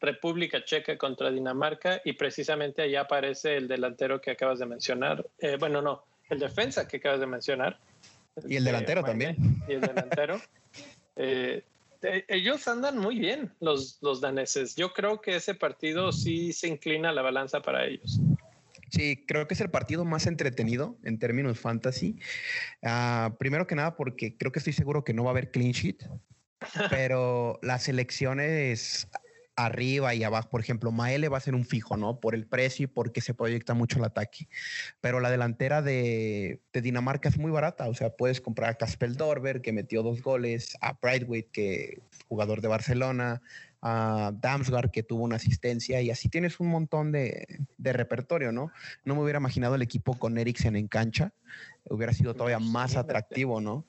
República 0.00 0.64
Checa 0.64 0.98
contra 0.98 1.30
Dinamarca 1.30 2.00
y 2.04 2.14
precisamente 2.14 2.82
allá 2.82 3.02
aparece 3.02 3.56
el 3.56 3.68
delantero 3.68 4.20
que 4.20 4.32
acabas 4.32 4.58
de 4.58 4.66
mencionar. 4.66 5.24
Eh, 5.38 5.56
bueno, 5.58 5.80
no, 5.80 6.04
el 6.28 6.38
defensa 6.40 6.86
que 6.88 6.98
acabas 6.98 7.20
de 7.20 7.26
mencionar. 7.26 7.78
Y 8.46 8.56
el 8.56 8.64
delantero 8.64 9.04
también. 9.04 9.36
Y 9.68 9.72
el 9.74 9.80
delantero. 9.80 10.40
Eh, 11.16 11.62
ellos 12.26 12.66
andan 12.66 12.98
muy 12.98 13.20
bien, 13.20 13.52
los, 13.60 13.98
los 14.02 14.20
daneses. 14.20 14.74
Yo 14.74 14.92
creo 14.92 15.20
que 15.20 15.36
ese 15.36 15.54
partido 15.54 16.10
sí 16.10 16.52
se 16.52 16.66
inclina 16.66 17.12
la 17.12 17.22
balanza 17.22 17.62
para 17.62 17.86
ellos. 17.86 18.18
Sí, 18.94 19.24
creo 19.26 19.48
que 19.48 19.54
es 19.54 19.60
el 19.60 19.70
partido 19.70 20.04
más 20.04 20.28
entretenido 20.28 20.96
en 21.02 21.18
términos 21.18 21.58
fantasy. 21.58 22.16
Ah, 22.80 23.34
primero 23.40 23.66
que 23.66 23.74
nada, 23.74 23.96
porque 23.96 24.36
creo 24.36 24.52
que 24.52 24.60
estoy 24.60 24.72
seguro 24.72 25.02
que 25.02 25.12
no 25.12 25.24
va 25.24 25.30
a 25.30 25.32
haber 25.32 25.50
clean 25.50 25.72
sheet, 25.72 26.08
pero 26.90 27.58
las 27.60 27.88
elecciones 27.88 29.08
arriba 29.56 30.14
y 30.14 30.22
abajo, 30.22 30.48
por 30.48 30.60
ejemplo, 30.60 30.92
Maele 30.92 31.28
va 31.28 31.38
a 31.38 31.40
ser 31.40 31.56
un 31.56 31.64
fijo, 31.64 31.96
¿no? 31.96 32.20
Por 32.20 32.36
el 32.36 32.46
precio 32.46 32.84
y 32.84 32.86
porque 32.86 33.20
se 33.20 33.34
proyecta 33.34 33.74
mucho 33.74 33.98
el 33.98 34.04
ataque. 34.04 34.48
Pero 35.00 35.18
la 35.18 35.30
delantera 35.30 35.82
de, 35.82 36.60
Dinamarca 36.72 37.28
es 37.28 37.38
muy 37.38 37.50
barata, 37.50 37.88
o 37.88 37.94
sea, 37.94 38.10
puedes 38.10 38.40
comprar 38.40 38.70
a 38.70 38.74
Caspel 38.74 39.16
Dorber, 39.16 39.60
que 39.60 39.72
metió 39.72 40.04
dos 40.04 40.22
goles, 40.22 40.76
a 40.80 40.92
Brightweight, 40.92 41.50
que 41.50 42.00
jugador 42.28 42.60
de 42.60 42.68
Barcelona, 42.68 43.42
a 43.86 44.32
Damsgaard 44.32 44.90
que 44.90 45.02
tuvo 45.02 45.24
una 45.24 45.36
asistencia 45.36 46.00
y 46.00 46.10
así 46.10 46.30
tienes 46.30 46.58
un 46.58 46.68
montón 46.68 47.12
de, 47.12 47.46
repertorio, 47.78 48.50
¿no? 48.50 48.72
No 49.04 49.14
me 49.14 49.20
hubiera 49.20 49.38
imaginado 49.38 49.74
el 49.74 49.82
equipo 49.82 50.18
con 50.18 50.38
Eriksen 50.38 50.74
en 50.74 50.88
cancha, 50.88 51.34
hubiera 51.84 52.14
sido 52.14 52.32
todavía 52.32 52.58
más 52.58 52.96
atractivo, 52.96 53.60
¿no? 53.60 53.84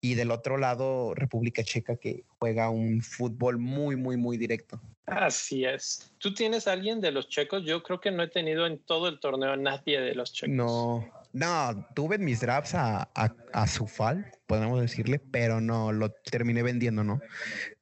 Y 0.00 0.14
del 0.14 0.30
otro 0.30 0.58
lado, 0.58 1.12
República 1.16 1.64
Checa 1.64 1.96
que 1.96 2.24
juega 2.38 2.70
un 2.70 3.02
fútbol 3.02 3.58
muy, 3.58 3.96
muy, 3.96 4.16
muy 4.16 4.36
directo. 4.36 4.80
Así 5.06 5.64
es. 5.64 6.12
¿Tú 6.18 6.32
tienes 6.32 6.68
alguien 6.68 7.00
de 7.00 7.10
los 7.10 7.28
checos? 7.28 7.64
Yo 7.64 7.82
creo 7.82 8.00
que 8.00 8.12
no 8.12 8.22
he 8.22 8.28
tenido 8.28 8.66
en 8.66 8.78
todo 8.78 9.08
el 9.08 9.18
torneo 9.18 9.56
nadie 9.56 10.00
de 10.00 10.14
los 10.14 10.32
checos. 10.32 10.54
No, 10.54 11.04
no, 11.32 11.84
tuve 11.96 12.18
mis 12.18 12.40
drafts 12.40 12.76
a, 12.76 13.10
a, 13.12 13.34
a 13.52 13.66
Sufal, 13.66 14.30
podemos 14.46 14.80
decirle, 14.80 15.18
pero 15.18 15.60
no, 15.60 15.90
lo 15.90 16.12
terminé 16.12 16.62
vendiendo, 16.62 17.02
¿no? 17.02 17.20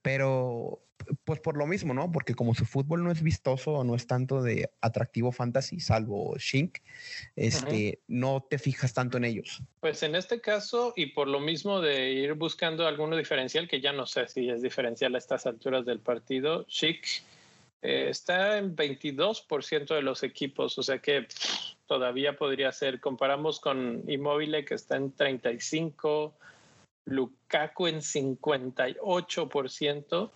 Pero 0.01 0.83
pues 1.25 1.41
por 1.41 1.57
lo 1.57 1.67
mismo, 1.67 1.95
¿no? 1.95 2.11
Porque 2.11 2.35
como 2.35 2.55
su 2.55 2.65
fútbol 2.65 3.03
no 3.03 3.11
es 3.11 3.23
vistoso 3.23 3.73
o 3.73 3.85
no 3.85 3.95
es 3.95 4.07
tanto 4.07 4.43
de 4.43 4.71
atractivo 4.81 5.33
fantasy, 5.33 5.81
salvo 5.81 6.37
Shink, 6.39 6.79
este, 7.37 8.01
no 8.09 8.47
te 8.49 8.59
fijas 8.59 8.95
tanto 8.95 9.19
en 9.19 9.25
ellos. 9.25 9.63
Pues 9.81 10.03
en 10.03 10.15
este 10.15 10.41
caso, 10.41 10.93
y 10.97 11.07
por 11.07 11.29
lo 11.29 11.41
mismo 11.41 11.81
de 11.81 12.11
ir 12.11 12.35
buscando 12.35 12.87
alguno 12.87 13.17
diferencial, 13.17 13.69
que 13.69 13.81
ya 13.81 13.93
no 13.93 14.07
sé 14.07 14.29
si 14.29 14.49
es 14.49 14.63
diferencial 14.63 15.15
a 15.15 15.19
estas 15.19 15.47
alturas 15.47 15.87
del 15.87 16.01
partido, 16.01 16.67
Shink 16.69 17.05
eh, 17.83 18.09
está 18.11 18.59
en 18.59 18.77
22% 18.77 19.95
de 19.95 20.03
los 20.03 20.23
equipos, 20.23 20.79
o 20.79 20.83
sea 20.83 20.99
que 20.99 21.27
todavía 21.87 22.37
podría 22.37 22.73
ser. 22.73 23.01
Comparamos 23.01 23.61
con 23.61 24.03
Immobile 24.07 24.65
que 24.65 24.75
está 24.75 24.97
en 24.97 25.15
35%, 25.15 26.33
Lukaku 27.07 27.87
en 27.87 28.03
58% 28.03 30.31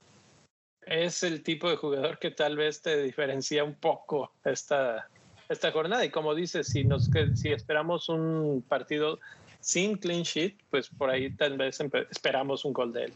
es 0.87 1.23
el 1.23 1.43
tipo 1.43 1.69
de 1.69 1.77
jugador 1.77 2.19
que 2.19 2.31
tal 2.31 2.57
vez 2.57 2.83
te 2.83 3.03
diferencia 3.03 3.65
un 3.65 3.75
poco 3.75 4.33
esta, 4.45 5.09
esta 5.49 5.73
jornada. 5.73 6.05
Y 6.05 6.11
como 6.11 6.35
dices, 6.35 6.69
si, 6.69 6.85
nos, 6.85 7.11
si 7.35 7.51
esperamos 7.51 8.09
un 8.09 8.65
partido 8.69 9.19
sin 9.61 9.97
clean 9.97 10.23
sheet, 10.23 10.57
pues 10.71 10.89
por 10.91 11.11
ahí 11.11 11.31
tal 11.31 11.57
vez 11.57 11.79
esperamos 12.11 12.65
un 12.65 12.73
gol 12.73 12.93
de 12.93 13.05
él. 13.05 13.13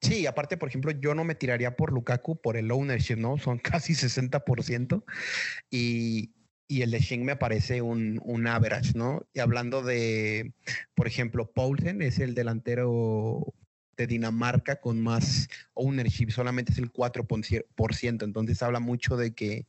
Sí, 0.00 0.26
aparte, 0.26 0.56
por 0.56 0.68
ejemplo, 0.68 0.92
yo 0.92 1.14
no 1.14 1.24
me 1.24 1.34
tiraría 1.34 1.76
por 1.76 1.92
Lukaku 1.92 2.40
por 2.40 2.56
el 2.56 2.70
ownership, 2.70 3.16
¿no? 3.16 3.36
Son 3.38 3.58
casi 3.58 3.94
60%. 3.94 5.02
Y, 5.70 6.30
y 6.68 6.82
el 6.82 6.92
de 6.92 7.00
Shing 7.00 7.24
me 7.24 7.36
parece 7.36 7.82
un, 7.82 8.20
un, 8.22 8.46
average, 8.46 8.92
¿no? 8.94 9.26
Y 9.32 9.40
hablando 9.40 9.82
de, 9.82 10.52
por 10.94 11.08
ejemplo, 11.08 11.50
Paulsen 11.50 12.00
es 12.02 12.20
el 12.20 12.34
delantero 12.34 13.54
de 13.98 14.06
Dinamarca 14.06 14.80
con 14.80 15.02
más 15.02 15.48
ownership, 15.74 16.30
solamente 16.30 16.72
es 16.72 16.78
el 16.78 16.92
4%, 16.92 18.22
entonces 18.22 18.62
habla 18.62 18.80
mucho 18.80 19.16
de 19.16 19.34
que 19.34 19.66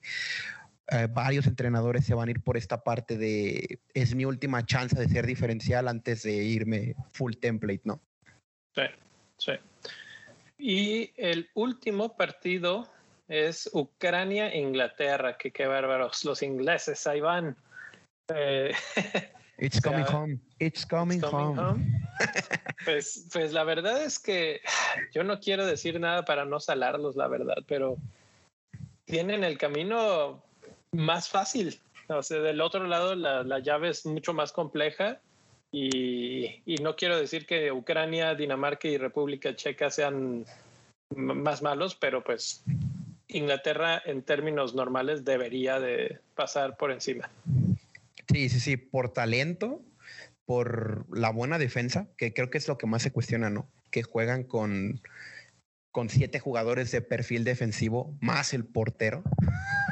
eh, 0.92 1.08
varios 1.12 1.48
entrenadores 1.48 2.06
se 2.06 2.14
van 2.14 2.30
a 2.30 2.32
ir 2.32 2.42
por 2.42 2.56
esta 2.56 2.84
parte 2.84 3.18
de 3.18 3.80
es 3.94 4.16
mi 4.16 4.26
última 4.26 4.66
chance 4.66 4.98
de 4.98 5.08
ser 5.10 5.26
diferencial 5.26 5.88
antes 5.88 6.24
de 6.24 6.34
irme 6.34 6.96
full 7.12 7.34
template, 7.34 7.82
¿no? 7.84 8.02
Sí, 8.76 8.84
sí. 9.38 9.52
Y 10.58 11.12
el 11.18 11.50
último 11.56 12.16
partido 12.16 12.88
es 13.28 13.70
Ucrania-Inglaterra, 13.74 15.38
que 15.38 15.52
qué 15.52 15.68
bárbaros, 15.68 16.24
los 16.26 16.42
ingleses, 16.42 17.06
ahí 17.08 17.20
van. 17.22 17.56
Eh, 18.34 18.72
It's 19.60 19.82
coming 19.82 20.06
home. 20.06 20.40
It's 20.60 20.86
coming, 20.86 21.22
home. 21.22 21.86
Pues, 22.86 23.28
pues 23.32 23.52
la 23.54 23.64
verdad 23.66 24.04
es 24.04 24.20
que 24.20 24.62
yo 25.14 25.24
no 25.24 25.40
quiero 25.40 25.66
decir 25.66 26.00
nada 26.00 26.24
para 26.24 26.46
no 26.46 26.60
salarlos, 26.60 27.16
la 27.16 27.28
verdad, 27.28 27.58
pero 27.68 27.98
tienen 29.06 29.44
el 29.44 29.58
camino 29.58 30.42
más 30.92 31.30
fácil. 31.30 31.80
O 32.08 32.24
sea, 32.24 32.40
del 32.40 32.62
otro 32.62 32.88
lado 32.88 33.16
la, 33.16 33.44
la 33.44 33.60
llave 33.60 33.90
es 33.90 34.06
mucho 34.06 34.34
más 34.34 34.52
compleja 34.52 35.20
y, 35.72 36.62
y, 36.66 36.78
no 36.82 36.96
quiero 36.96 37.18
decir 37.18 37.46
que 37.46 37.72
Ucrania, 37.72 38.34
Dinamarca 38.34 38.88
y 38.88 38.98
República 38.98 39.56
Checa 39.56 39.92
sean 39.92 40.46
más 41.16 41.62
malos, 41.62 41.96
pero 41.96 42.24
pues 42.24 42.64
Inglaterra 43.28 44.02
en 44.06 44.24
términos 44.24 44.74
normales 44.74 45.24
debería 45.24 45.80
de 45.80 46.20
pasar 46.34 46.76
por 46.76 46.92
encima. 46.92 47.30
Sí, 48.32 48.50
sí, 48.50 48.60
sí, 48.60 48.78
por 48.78 49.12
talento, 49.12 49.84
por 50.46 51.06
la 51.16 51.32
buena 51.32 51.58
defensa, 51.58 52.10
que 52.16 52.34
creo 52.34 52.50
que 52.50 52.60
es 52.60 52.68
lo 52.68 52.78
que 52.78 52.86
más 52.86 53.02
se 53.02 53.12
cuestiona, 53.12 53.50
¿no? 53.50 53.72
Que 53.90 54.04
juegan 54.04 54.44
con, 54.44 55.02
con 55.92 56.10
siete 56.10 56.40
jugadores 56.40 56.92
de 56.92 57.02
perfil 57.02 57.44
defensivo, 57.44 58.16
más 58.22 58.54
el 58.54 58.66
portero. 58.66 59.24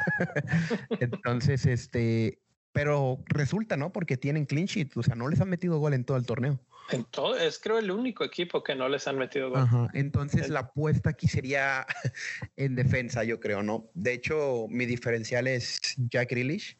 Entonces, 1.00 1.66
este, 1.66 2.40
pero 2.72 3.24
resulta, 3.26 3.76
¿no? 3.76 3.92
Porque 3.92 4.16
tienen 4.16 4.46
clean 4.46 4.66
sheet, 4.66 4.96
o 4.96 5.02
sea, 5.02 5.16
no 5.16 5.28
les 5.28 5.40
han 5.40 5.48
metido 5.48 5.80
gol 5.80 5.94
en 5.94 6.04
todo 6.04 6.16
el 6.16 6.26
torneo. 6.26 6.60
En 6.90 7.04
todo, 7.04 7.36
es 7.36 7.58
creo 7.58 7.78
el 7.78 7.90
único 7.90 8.24
equipo 8.24 8.62
que 8.62 8.74
no 8.74 8.88
les 8.88 9.06
han 9.06 9.18
metido 9.18 9.50
gol. 9.50 9.60
Ajá. 9.60 9.88
Entonces 9.92 10.48
la 10.48 10.60
apuesta 10.60 11.10
aquí 11.10 11.28
sería 11.28 11.86
en 12.56 12.74
defensa, 12.74 13.24
yo 13.24 13.40
creo, 13.40 13.62
¿no? 13.62 13.88
De 13.94 14.14
hecho, 14.14 14.66
mi 14.68 14.86
diferencial 14.86 15.46
es 15.46 15.80
Jack 15.96 16.30
Grealish. 16.30 16.78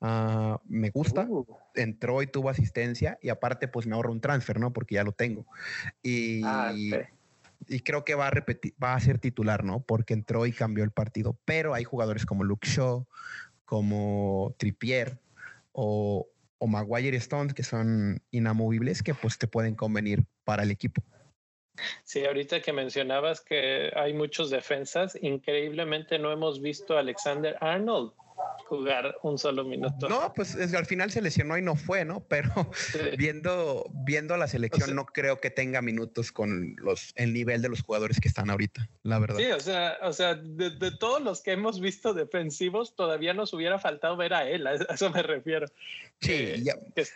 Ah, 0.00 0.60
me 0.68 0.90
gusta. 0.90 1.26
Uh. 1.28 1.46
Entró 1.74 2.22
y 2.22 2.26
tuvo 2.26 2.48
asistencia 2.48 3.18
y 3.22 3.28
aparte 3.28 3.68
pues 3.68 3.86
me 3.86 3.94
ahorro 3.94 4.12
un 4.12 4.20
transfer, 4.20 4.58
¿no? 4.58 4.72
Porque 4.72 4.96
ya 4.96 5.04
lo 5.04 5.12
tengo. 5.12 5.46
Y, 6.02 6.42
ah, 6.44 6.72
y 7.68 7.80
creo 7.80 8.04
que 8.04 8.14
va 8.14 8.28
a 8.28 8.30
repetir, 8.30 8.74
va 8.82 8.94
a 8.94 9.00
ser 9.00 9.18
titular, 9.18 9.64
¿no? 9.64 9.80
Porque 9.80 10.14
entró 10.14 10.46
y 10.46 10.52
cambió 10.52 10.84
el 10.84 10.90
partido. 10.90 11.38
Pero 11.44 11.74
hay 11.74 11.84
jugadores 11.84 12.26
como 12.26 12.44
Luke 12.44 12.66
Shaw, 12.66 13.06
como 13.64 14.54
Trippier 14.58 15.20
o, 15.72 16.26
o 16.60 16.66
Maguire 16.66 17.16
Stones, 17.16 17.54
que 17.54 17.62
son 17.62 18.22
inamovibles, 18.30 19.02
que 19.02 19.14
pues 19.14 19.38
te 19.38 19.48
pueden 19.48 19.74
convenir 19.74 20.26
para 20.44 20.62
el 20.62 20.70
equipo. 20.70 21.02
Sí, 22.04 22.24
ahorita 22.24 22.60
que 22.60 22.72
mencionabas 22.72 23.40
que 23.40 23.90
hay 23.96 24.12
muchos 24.12 24.50
defensas, 24.50 25.18
increíblemente 25.20 26.18
no 26.18 26.30
hemos 26.30 26.60
visto 26.60 26.96
a 26.96 27.00
Alexander 27.00 27.56
Arnold 27.60 28.12
jugar 28.66 29.16
un 29.22 29.38
solo 29.38 29.64
minuto. 29.64 30.08
No, 30.08 30.32
pues 30.34 30.54
al 30.56 30.86
final 30.86 31.10
se 31.10 31.20
lesionó 31.20 31.58
y 31.58 31.62
no 31.62 31.74
fue, 31.74 32.04
¿no? 32.04 32.20
Pero 32.28 32.52
viendo, 33.18 33.90
viendo 33.92 34.36
la 34.36 34.46
selección, 34.46 34.94
no 34.94 35.06
creo 35.06 35.40
que 35.40 35.50
tenga 35.50 35.82
minutos 35.82 36.32
con 36.32 36.76
los, 36.76 37.12
el 37.16 37.32
nivel 37.32 37.62
de 37.62 37.68
los 37.68 37.82
jugadores 37.82 38.20
que 38.20 38.28
están 38.28 38.50
ahorita, 38.50 38.88
la 39.02 39.18
verdad. 39.18 39.38
Sí, 39.38 39.50
o 39.50 39.60
sea, 39.60 39.98
o 40.02 40.12
sea, 40.12 40.34
de, 40.36 40.90
todos 40.92 41.20
los 41.20 41.42
que 41.42 41.52
hemos 41.52 41.80
visto 41.80 42.14
defensivos, 42.14 42.94
todavía 42.94 43.34
nos 43.34 43.52
hubiera 43.52 43.78
faltado 43.78 44.16
ver 44.16 44.34
a 44.34 44.48
él, 44.48 44.66
a 44.66 44.74
eso 44.74 45.10
me 45.10 45.22
refiero. 45.22 45.66
Sí, 46.20 46.32
eh, 46.32 46.64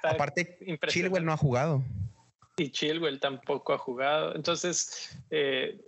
aparte, 0.03 0.59
Chilwell 0.89 1.25
no 1.25 1.33
ha 1.33 1.37
jugado. 1.37 1.83
Y 2.57 2.71
Chilwell 2.71 3.19
tampoco 3.19 3.73
ha 3.73 3.79
jugado. 3.79 4.35
Entonces, 4.37 5.19
eh, 5.31 5.81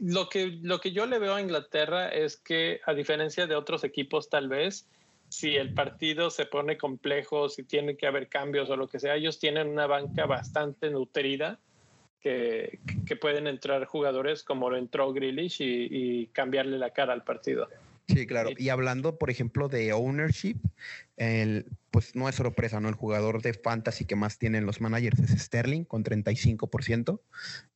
lo, 0.00 0.28
que, 0.28 0.56
lo 0.62 0.80
que 0.80 0.92
yo 0.92 1.04
le 1.04 1.18
veo 1.18 1.34
a 1.34 1.40
Inglaterra 1.40 2.08
es 2.08 2.38
que, 2.38 2.80
a 2.86 2.94
diferencia 2.94 3.46
de 3.46 3.54
otros 3.54 3.84
equipos, 3.84 4.30
tal 4.30 4.48
vez, 4.48 4.88
si 5.28 5.56
el 5.56 5.74
partido 5.74 6.30
se 6.30 6.46
pone 6.46 6.78
complejo, 6.78 7.50
si 7.50 7.62
tiene 7.62 7.96
que 7.96 8.06
haber 8.06 8.28
cambios 8.28 8.70
o 8.70 8.76
lo 8.76 8.88
que 8.88 8.98
sea, 8.98 9.16
ellos 9.16 9.38
tienen 9.38 9.68
una 9.68 9.86
banca 9.86 10.24
bastante 10.24 10.88
nutrida 10.88 11.58
que, 12.22 12.78
que 13.06 13.16
pueden 13.16 13.46
entrar 13.46 13.84
jugadores 13.84 14.42
como 14.42 14.70
lo 14.70 14.78
entró 14.78 15.12
Grealish 15.12 15.60
y, 15.60 15.88
y 15.90 16.26
cambiarle 16.28 16.78
la 16.78 16.90
cara 16.90 17.12
al 17.12 17.22
partido. 17.22 17.68
Sí, 18.08 18.26
claro. 18.26 18.50
Y 18.56 18.70
hablando, 18.70 19.18
por 19.18 19.28
ejemplo, 19.28 19.68
de 19.68 19.92
ownership, 19.92 20.56
el, 21.16 21.66
pues 21.90 22.16
no 22.16 22.26
es 22.28 22.36
sorpresa, 22.36 22.80
¿no? 22.80 22.88
El 22.88 22.94
jugador 22.94 23.42
de 23.42 23.52
fantasy 23.52 24.06
que 24.06 24.16
más 24.16 24.38
tienen 24.38 24.64
los 24.64 24.80
managers 24.80 25.18
es 25.18 25.42
Sterling 25.42 25.84
con 25.84 26.04
35%. 26.04 27.20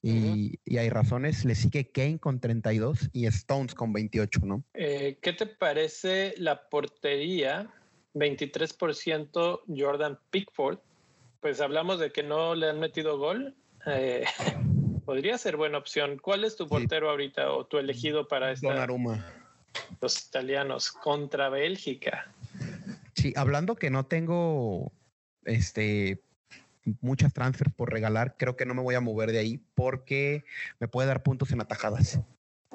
Y, 0.01 0.59
y 0.65 0.79
hay 0.79 0.89
razones. 0.89 1.45
Le 1.45 1.55
sigue 1.55 1.91
Kane 1.91 2.19
con 2.19 2.41
32 2.41 3.11
y 3.13 3.27
Stones 3.27 3.75
con 3.75 3.93
28, 3.93 4.41
¿no? 4.45 4.65
Eh, 4.73 5.19
¿Qué 5.21 5.35
te 5.35 5.47
parece 5.47 6.35
la 6.39 6.69
portería? 6.71 7.71
23% 8.15 9.61
Jordan 9.69 10.19
Pickford. 10.31 10.79
Pues 11.41 11.61
hablamos 11.61 12.01
de 12.01 12.11
que 12.11 12.23
no 12.23 12.55
le 12.55 12.71
han 12.71 12.81
metido 12.81 13.19
gol. 13.19 13.55
Eh, 13.87 14.25
podría 15.05 15.37
ser 15.37 15.59
buena 15.59 15.77
opción. 15.77 16.17
¿Cuál 16.17 16.45
es 16.45 16.57
tu 16.57 16.67
portero 16.67 17.11
ahorita 17.11 17.53
o 17.53 17.67
tu 17.67 17.77
elegido 17.77 18.29
para 18.29 18.51
esta? 18.51 18.69
Donnarumma 18.69 19.42
los 20.01 20.27
italianos 20.27 20.93
contra 20.93 21.49
Bélgica. 21.49 22.33
Sí, 23.15 23.33
hablando 23.37 23.77
que 23.77 23.91
no 23.91 24.07
tengo 24.07 24.93
este 25.45 26.23
muchas 27.01 27.33
transfers 27.33 27.73
por 27.73 27.93
regalar, 27.93 28.37
creo 28.37 28.57
que 28.57 28.67
no 28.67 28.75
me 28.75 28.83
voy 28.83 28.95
a 28.95 29.01
mover 29.01 29.31
de 29.31 29.39
ahí 29.39 29.61
porque 29.75 30.45
me 30.81 30.89
puede 30.89 31.09
dar 31.09 31.23
puntos 31.23 31.53
en 31.53 31.61
atajadas. 31.61 32.21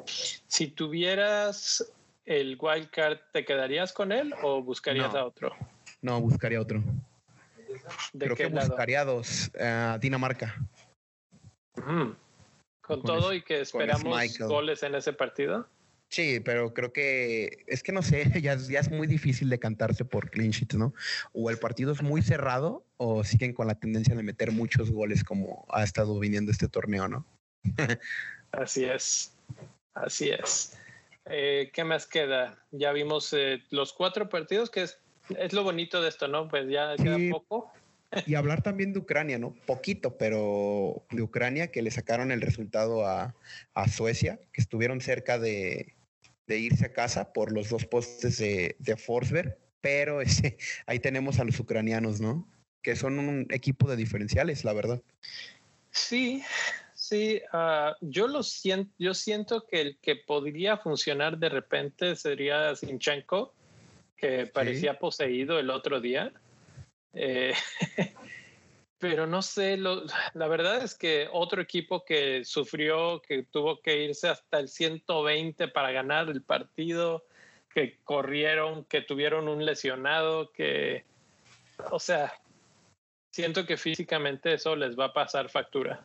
Si 0.05 0.67
tuvieras 0.67 1.91
el 2.25 2.57
wildcard, 2.59 3.19
¿te 3.33 3.43
quedarías 3.43 3.91
con 3.91 4.11
él 4.11 4.33
o 4.43 4.61
buscarías 4.61 5.13
a 5.15 5.25
otro? 5.25 5.53
No, 6.01 6.21
buscaría 6.21 6.61
otro. 6.61 6.83
¿De 8.13 8.25
creo 8.25 8.35
que 8.35 8.47
buscaría 8.47 9.03
dos. 9.03 9.51
Uh, 9.55 9.97
Dinamarca. 9.99 10.55
Mm. 11.75 12.11
Con, 12.81 13.03
todo 13.03 13.33
y 13.33 13.41
que 13.41 13.61
esperamos 13.61 14.37
goles 14.39 14.83
en 14.83 14.95
ese 14.95 15.11
partido. 15.11 15.67
Sí, 16.09 16.39
pero 16.39 16.73
creo 16.73 16.93
que 16.93 17.63
es 17.67 17.83
que 17.83 17.91
no 17.91 18.01
sé, 18.01 18.23
ya, 18.41 18.55
ya 18.55 18.79
es 18.79 18.89
muy 18.89 19.07
difícil 19.07 19.49
de 19.49 19.59
cantarse 19.59 20.05
por 20.05 20.29
clean 20.29 20.51
sheets, 20.51 20.75
¿no? 20.75 20.93
O 21.33 21.49
el 21.49 21.57
partido 21.57 21.91
es 21.91 22.01
muy 22.01 22.21
cerrado 22.21 22.85
o 22.97 23.23
siguen 23.23 23.53
con 23.53 23.67
la 23.67 23.75
tendencia 23.75 24.15
de 24.15 24.23
meter 24.23 24.51
muchos 24.51 24.91
goles 24.91 25.23
como 25.23 25.65
ha 25.69 25.83
estado 25.83 26.17
viniendo 26.19 26.51
este 26.51 26.67
torneo, 26.67 27.07
¿no? 27.07 27.25
así 28.51 28.85
es, 28.85 29.33
así 29.93 30.29
es. 30.29 30.77
Eh, 31.25 31.71
¿Qué 31.73 31.83
más 31.83 32.07
queda? 32.07 32.57
Ya 32.71 32.93
vimos 32.93 33.33
eh, 33.33 33.61
los 33.69 33.91
cuatro 33.91 34.29
partidos, 34.29 34.69
que 34.69 34.83
es, 34.83 34.97
es 35.37 35.51
lo 35.51 35.63
bonito 35.63 36.01
de 36.01 36.09
esto, 36.09 36.27
¿no? 36.29 36.47
Pues 36.47 36.69
ya 36.69 36.95
queda 36.95 37.17
poco. 37.31 37.71
Y 38.25 38.35
hablar 38.35 38.61
también 38.61 38.93
de 38.93 38.99
Ucrania, 38.99 39.37
¿no? 39.37 39.53
Poquito, 39.65 40.17
pero 40.17 41.05
de 41.11 41.21
Ucrania 41.21 41.71
que 41.71 41.81
le 41.81 41.91
sacaron 41.91 42.31
el 42.31 42.39
resultado 42.41 43.05
a, 43.05 43.35
Suecia, 43.91 44.39
que 44.53 44.61
estuvieron 44.61 45.01
cerca 45.01 45.37
de, 45.37 45.93
irse 46.47 46.85
a 46.85 46.93
casa 46.93 47.33
por 47.33 47.51
los 47.51 47.69
dos 47.69 47.85
postes 47.85 48.37
de, 48.37 48.75
de 48.79 48.95
Forsberg, 48.95 49.57
pero 49.81 50.21
ese, 50.21 50.57
ahí 50.85 50.99
tenemos 50.99 51.39
a 51.39 51.43
los 51.43 51.59
ucranianos, 51.59 52.21
¿no? 52.21 52.47
Que 52.81 52.95
son 52.95 53.19
un 53.19 53.47
equipo 53.49 53.89
de 53.89 53.97
diferenciales, 53.97 54.63
la 54.63 54.73
verdad. 54.73 55.01
Sí, 55.91 56.43
sí, 56.93 57.41
ah, 57.51 57.95
yo 58.01 58.27
lo 58.27 58.43
siento, 58.43 58.93
yo 58.97 59.13
siento 59.13 59.65
que 59.65 59.81
el 59.81 59.97
que 59.97 60.15
podría 60.15 60.77
funcionar 60.77 61.37
de 61.37 61.49
repente 61.49 62.15
sería 62.15 62.75
Sinchenko, 62.75 63.53
que 64.15 64.45
parecía 64.47 64.97
poseído 64.97 65.59
el 65.59 65.69
otro 65.69 65.99
día. 65.99 66.31
Eh, 67.13 67.53
pero 68.99 69.27
no 69.27 69.41
sé, 69.41 69.77
la 70.33 70.47
verdad 70.47 70.83
es 70.83 70.95
que 70.95 71.27
otro 71.31 71.61
equipo 71.61 72.03
que 72.03 72.43
sufrió, 72.45 73.21
que 73.21 73.43
tuvo 73.43 73.81
que 73.81 74.03
irse 74.03 74.29
hasta 74.29 74.59
el 74.59 74.69
120 74.69 75.67
para 75.69 75.91
ganar 75.91 76.29
el 76.29 76.41
partido, 76.41 77.25
que 77.73 77.99
corrieron, 78.03 78.85
que 78.85 79.01
tuvieron 79.01 79.47
un 79.47 79.65
lesionado, 79.65 80.51
que, 80.51 81.05
o 81.91 81.99
sea, 81.99 82.33
siento 83.31 83.65
que 83.65 83.77
físicamente 83.77 84.53
eso 84.53 84.75
les 84.75 84.97
va 84.97 85.05
a 85.05 85.13
pasar 85.13 85.49
factura. 85.49 86.03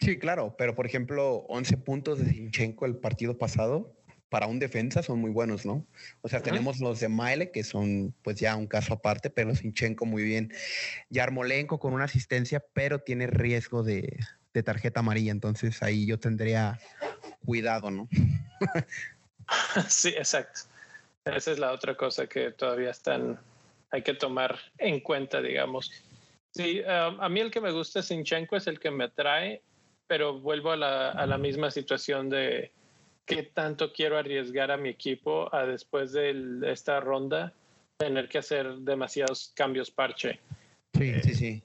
Sí, 0.00 0.18
claro, 0.18 0.54
pero 0.58 0.74
por 0.74 0.84
ejemplo, 0.84 1.46
11 1.48 1.78
puntos 1.78 2.18
de 2.18 2.26
Zinchenko 2.26 2.84
el 2.84 2.96
partido 2.96 3.38
pasado, 3.38 3.94
para 4.34 4.48
un 4.48 4.58
defensa 4.58 5.00
son 5.00 5.20
muy 5.20 5.30
buenos, 5.30 5.64
¿no? 5.64 5.86
O 6.20 6.28
sea, 6.28 6.42
tenemos 6.42 6.80
los 6.80 6.98
de 6.98 7.08
Maile, 7.08 7.52
que 7.52 7.62
son 7.62 8.12
pues 8.24 8.40
ya 8.40 8.56
un 8.56 8.66
caso 8.66 8.94
aparte, 8.94 9.30
pero 9.30 9.54
Zinchenko 9.54 10.06
muy 10.06 10.24
bien. 10.24 10.52
Yarmolenko 11.08 11.78
con 11.78 11.92
una 11.92 12.06
asistencia, 12.06 12.60
pero 12.72 12.98
tiene 12.98 13.28
riesgo 13.28 13.84
de, 13.84 14.18
de 14.52 14.62
tarjeta 14.64 14.98
amarilla, 14.98 15.30
entonces 15.30 15.84
ahí 15.84 16.04
yo 16.04 16.18
tendría 16.18 16.80
cuidado, 17.46 17.92
¿no? 17.92 18.08
sí, 19.88 20.08
exacto. 20.08 20.62
Esa 21.24 21.52
es 21.52 21.60
la 21.60 21.70
otra 21.70 21.96
cosa 21.96 22.26
que 22.26 22.50
todavía 22.50 22.90
están, 22.90 23.38
hay 23.92 24.02
que 24.02 24.14
tomar 24.14 24.58
en 24.78 24.98
cuenta, 24.98 25.40
digamos. 25.42 25.92
Sí, 26.50 26.80
um, 26.80 27.20
a 27.20 27.28
mí 27.28 27.38
el 27.38 27.52
que 27.52 27.60
me 27.60 27.70
gusta 27.70 28.02
Sinchenko 28.02 28.56
es 28.56 28.66
el 28.66 28.80
que 28.80 28.90
me 28.90 29.04
atrae, 29.04 29.62
pero 30.08 30.40
vuelvo 30.40 30.72
a 30.72 30.76
la, 30.76 31.10
a 31.12 31.24
la 31.24 31.38
misma 31.38 31.70
situación 31.70 32.28
de 32.28 32.72
qué 33.26 33.42
tanto 33.42 33.92
quiero 33.92 34.18
arriesgar 34.18 34.70
a 34.70 34.76
mi 34.76 34.88
equipo 34.88 35.54
a 35.54 35.64
después 35.66 36.12
de 36.12 36.60
esta 36.70 37.00
ronda 37.00 37.52
tener 37.96 38.28
que 38.28 38.38
hacer 38.38 38.76
demasiados 38.78 39.52
cambios 39.54 39.90
parche. 39.90 40.40
Sí, 40.96 41.14
sí, 41.22 41.34
sí. 41.34 41.62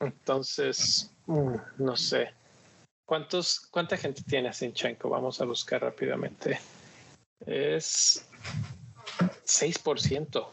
Entonces, 0.00 1.14
mm, 1.26 1.54
no 1.78 1.96
sé. 1.96 2.30
¿Cuántos, 3.06 3.60
¿Cuánta 3.70 3.96
gente 3.96 4.22
tiene 4.22 4.52
Sinchenko? 4.52 5.08
Vamos 5.08 5.40
a 5.40 5.44
buscar 5.44 5.82
rápidamente. 5.82 6.58
Es 7.44 8.26
6%. 9.44 10.48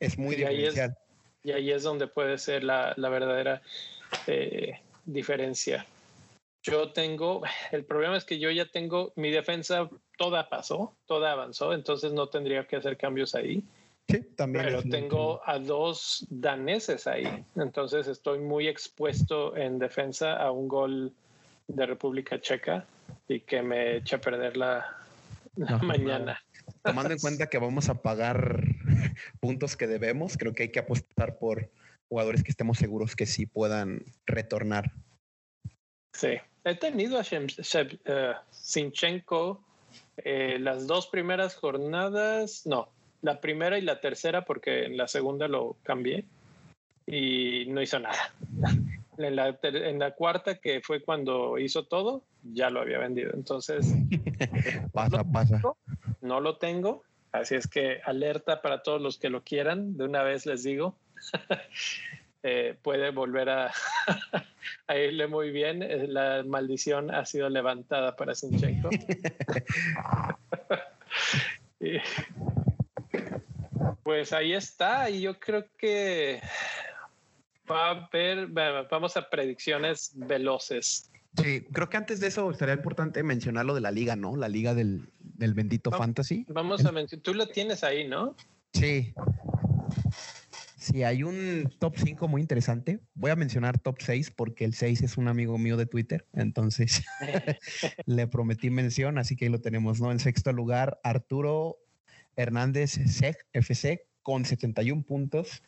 Es 0.00 0.18
muy 0.18 0.36
diferencial. 0.36 0.96
y 1.42 1.52
ahí 1.52 1.70
es 1.70 1.82
donde 1.82 2.06
puede 2.06 2.38
ser 2.38 2.64
la, 2.64 2.94
la 2.96 3.08
verdadera 3.08 3.62
eh, 4.26 4.80
diferencia. 5.04 5.86
Yo 6.62 6.92
tengo, 6.92 7.42
el 7.72 7.84
problema 7.84 8.16
es 8.16 8.24
que 8.24 8.38
yo 8.38 8.50
ya 8.50 8.66
tengo 8.66 9.12
mi 9.16 9.30
defensa, 9.30 9.88
toda 10.16 10.48
pasó, 10.48 10.96
toda 11.06 11.32
avanzó, 11.32 11.72
entonces 11.72 12.12
no 12.12 12.28
tendría 12.28 12.66
que 12.66 12.76
hacer 12.76 12.96
cambios 12.96 13.34
ahí. 13.34 13.62
Sí, 14.08 14.22
también. 14.36 14.64
Pero 14.64 14.82
tengo 14.82 15.40
a 15.44 15.58
dos 15.58 16.26
daneses 16.30 17.06
ahí, 17.06 17.44
entonces 17.54 18.08
estoy 18.08 18.40
muy 18.40 18.66
expuesto 18.66 19.56
en 19.56 19.78
defensa 19.78 20.36
a 20.36 20.50
un 20.50 20.66
gol 20.66 21.12
de 21.68 21.86
República 21.86 22.40
Checa 22.40 22.84
y 23.28 23.40
que 23.40 23.62
me 23.62 23.96
eche 23.96 24.16
a 24.16 24.20
perder 24.20 24.56
la, 24.56 24.96
mañana. 25.82 26.42
Tomando 26.82 27.12
en 27.12 27.20
cuenta 27.20 27.46
que 27.48 27.58
vamos 27.58 27.88
a 27.88 28.02
pagar 28.02 28.64
puntos 29.40 29.76
que 29.76 29.86
debemos, 29.86 30.36
creo 30.36 30.54
que 30.54 30.64
hay 30.64 30.72
que 30.72 30.80
apostar 30.80 31.38
por 31.38 31.70
jugadores 32.08 32.42
que 32.42 32.50
estemos 32.50 32.78
seguros 32.78 33.14
que 33.14 33.26
sí 33.26 33.46
puedan 33.46 34.04
retornar. 34.26 34.92
Sí, 36.12 36.40
he 36.64 36.74
tenido 36.74 37.18
a 37.18 37.22
uh, 37.22 38.34
Sinchenko 38.50 39.60
eh, 40.18 40.58
las 40.60 40.86
dos 40.86 41.06
primeras 41.06 41.54
jornadas, 41.54 42.66
no, 42.66 42.88
la 43.22 43.40
primera 43.40 43.78
y 43.78 43.82
la 43.82 44.00
tercera 44.00 44.44
porque 44.44 44.84
en 44.84 44.96
la 44.96 45.08
segunda 45.08 45.48
lo 45.48 45.76
cambié 45.82 46.24
y 47.06 47.66
no 47.68 47.82
hizo 47.82 47.98
nada. 47.98 48.32
En 49.18 49.36
la, 49.36 49.58
en 49.62 49.98
la 49.98 50.12
cuarta, 50.12 50.54
que 50.54 50.80
fue 50.80 51.02
cuando 51.02 51.58
hizo 51.58 51.84
todo, 51.84 52.22
ya 52.54 52.70
lo 52.70 52.80
había 52.80 52.96
vendido. 52.96 53.32
Entonces, 53.34 53.86
pasa, 54.94 55.22
pasa. 55.24 55.60
no 56.22 56.40
lo 56.40 56.56
tengo, 56.56 57.02
así 57.30 57.54
es 57.54 57.66
que 57.66 58.00
alerta 58.06 58.62
para 58.62 58.82
todos 58.82 59.02
los 59.02 59.18
que 59.18 59.28
lo 59.28 59.42
quieran, 59.42 59.98
de 59.98 60.04
una 60.04 60.22
vez 60.22 60.46
les 60.46 60.62
digo. 60.62 60.96
Eh, 62.42 62.76
puede 62.82 63.10
volver 63.10 63.48
a, 63.50 63.72
irle 64.88 65.26
muy 65.26 65.50
bien. 65.50 65.82
Eh, 65.82 66.06
la 66.08 66.42
maldición 66.46 67.14
ha 67.14 67.26
sido 67.26 67.48
levantada 67.48 68.16
para 68.16 68.34
Sinchenko. 68.34 68.90
pues 74.02 74.32
ahí 74.32 74.54
está. 74.54 75.10
Y 75.10 75.20
yo 75.22 75.38
creo 75.38 75.66
que 75.76 76.40
va 77.70 77.88
a 77.88 77.90
haber, 77.90 78.48
vamos 78.48 79.16
a 79.16 79.28
predicciones 79.28 80.12
veloces. 80.14 81.10
Sí, 81.36 81.64
creo 81.72 81.88
que 81.88 81.96
antes 81.96 82.20
de 82.20 82.26
eso 82.26 82.50
estaría 82.50 82.74
importante 82.74 83.22
mencionar 83.22 83.64
lo 83.64 83.74
de 83.74 83.80
la 83.80 83.92
liga, 83.92 84.16
¿no? 84.16 84.36
La 84.36 84.48
liga 84.48 84.74
del, 84.74 85.08
bendito 85.36 85.92
fantasy. 85.92 86.44
Vamos 86.48 86.84
a 86.84 86.90
mencionar, 86.90 87.22
tú 87.22 87.34
lo 87.34 87.46
tienes 87.46 87.84
ahí, 87.84 88.08
¿no? 88.08 88.34
Sí. 88.72 89.14
Si 90.90 91.04
hay 91.04 91.22
un 91.22 91.72
top 91.78 91.94
5 91.96 92.26
muy 92.26 92.42
interesante. 92.42 92.98
Voy 93.14 93.30
a 93.30 93.36
mencionar 93.36 93.78
top 93.78 93.98
6 94.00 94.32
porque 94.32 94.64
el 94.64 94.74
6 94.74 95.02
es 95.02 95.16
un 95.18 95.28
amigo 95.28 95.56
mío 95.56 95.76
de 95.76 95.86
Twitter, 95.86 96.26
entonces 96.32 97.04
le 98.06 98.26
prometí 98.26 98.70
mención, 98.70 99.18
así 99.18 99.36
que 99.36 99.44
ahí 99.44 99.50
lo 99.50 99.60
tenemos, 99.60 100.00
¿no? 100.00 100.10
En 100.10 100.18
sexto 100.18 100.52
lugar, 100.52 100.98
Arturo 101.04 101.78
Hernández 102.34 102.98
FC 102.98 104.04
con 104.22 104.44
71 104.44 105.02
puntos, 105.04 105.62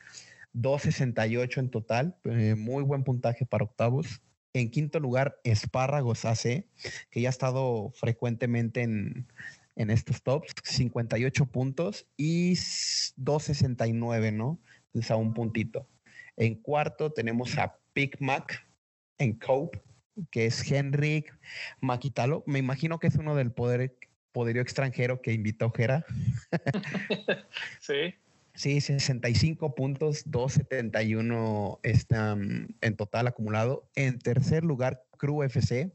268 0.55 1.61
en 1.61 1.71
total, 1.71 2.17
eh, 2.25 2.57
muy 2.57 2.83
buen 2.83 3.05
puntaje 3.05 3.47
para 3.47 3.65
octavos. 3.65 4.23
En 4.55 4.71
quinto 4.71 4.99
lugar, 4.99 5.39
Espárragos 5.45 6.25
AC, 6.25 6.67
que 7.11 7.21
ya 7.21 7.29
ha 7.29 7.31
estado 7.31 7.91
frecuentemente 7.95 8.83
en, 8.83 9.29
en 9.77 9.91
estos 9.91 10.23
tops, 10.23 10.53
58 10.65 11.47
puntos 11.47 12.07
y 12.17 12.55
269, 13.17 14.33
¿no? 14.33 14.61
Es 14.95 15.11
a 15.11 15.17
un 15.17 15.35
puntito. 15.35 15.87
En 16.37 16.55
cuarto 16.57 17.13
tenemos 17.13 17.59
a 17.59 17.79
Big 17.95 18.21
Mac 18.21 18.67
en 19.19 19.35
Cope, 19.35 19.83
que 20.31 20.47
es 20.47 20.71
Henrik 20.71 21.33
Maquitalo. 21.81 22.43
Me 22.47 22.59
imagino 22.59 22.99
que 22.99 23.07
es 23.07 23.17
uno 23.17 23.35
del 23.35 23.53
poder, 23.53 23.97
poderío 24.33 24.63
extranjero 24.63 25.21
que 25.21 25.33
invitó 25.33 25.71
Jera. 25.71 26.05
sí. 27.81 28.15
Sí, 28.55 28.83
65 28.83 29.75
puntos, 29.75 30.25
271 30.27 31.81
están 31.83 32.77
en 32.83 32.97
total 32.97 33.27
acumulado. 33.27 33.89
En 33.95 34.19
tercer 34.19 34.63
lugar, 34.63 35.05
Crew 35.17 35.43
FC, 35.43 35.91